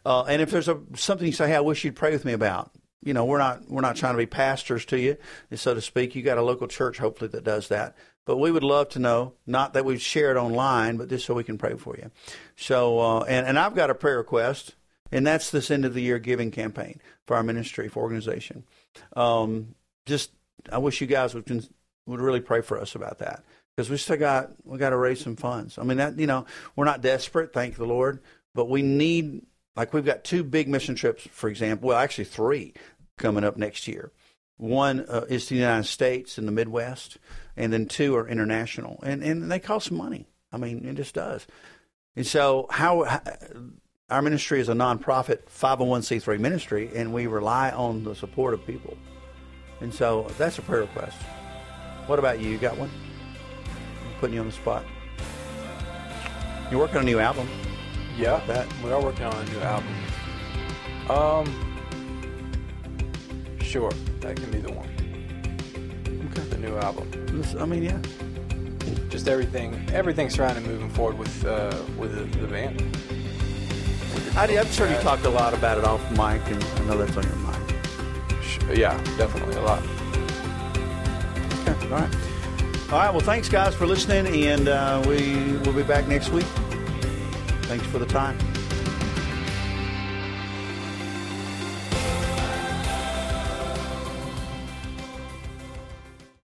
[0.04, 2.32] Uh, and if there's a something you say, hey, I wish you'd pray with me
[2.32, 2.70] about.
[3.00, 5.16] You know, we're not we're not trying to be pastors to you,
[5.54, 6.16] so to speak.
[6.16, 7.96] You got a local church, hopefully, that does that.
[8.28, 11.44] But we would love to know, not that we've shared online, but just so we
[11.44, 12.10] can pray for you.
[12.56, 14.74] So, uh, and, and I've got a prayer request,
[15.10, 18.64] and that's this end of the year giving campaign for our ministry, for organization.
[19.16, 19.74] Um,
[20.04, 20.30] just,
[20.70, 21.48] I wish you guys would,
[22.04, 25.20] would really pray for us about that because we still got, we got to raise
[25.20, 25.78] some funds.
[25.78, 26.44] I mean, that, you know,
[26.76, 28.20] we're not desperate, thank the Lord,
[28.54, 29.40] but we need,
[29.74, 32.74] like, we've got two big mission trips, for example, well, actually three
[33.16, 34.12] coming up next year.
[34.58, 37.16] One uh, is to the United States in the Midwest,
[37.56, 40.26] and then two are international, and and they cost money.
[40.52, 41.46] I mean, it just does.
[42.16, 43.20] And so, how, how
[44.10, 48.96] our ministry is a nonprofit 501c3 ministry, and we rely on the support of people.
[49.80, 51.16] And so, that's a prayer request.
[52.06, 52.50] What about you?
[52.50, 52.90] You got one?
[54.04, 54.84] I'm putting you on the spot.
[56.70, 57.48] You're working on a new album.
[58.16, 59.94] Yeah, That we are working on a new album.
[61.08, 61.67] Um,
[63.68, 64.88] sure, that can be the one.
[66.30, 66.42] okay.
[66.48, 67.10] The new album.
[67.38, 67.98] This- I mean, yeah.
[69.10, 72.80] Just everything, everything surrounding moving forward with uh, with the, the band.
[74.36, 77.16] I, I've heard you talked a lot about it off mic, and I know that's
[77.16, 77.74] on your mind.
[78.42, 79.82] Sh- Yeah, definitely a lot.
[81.60, 81.84] Okay.
[81.84, 82.14] All right.
[82.92, 83.10] All right.
[83.10, 86.46] Well, thanks, guys, for listening, and uh, we will be back next week.
[87.68, 88.38] Thanks for the time.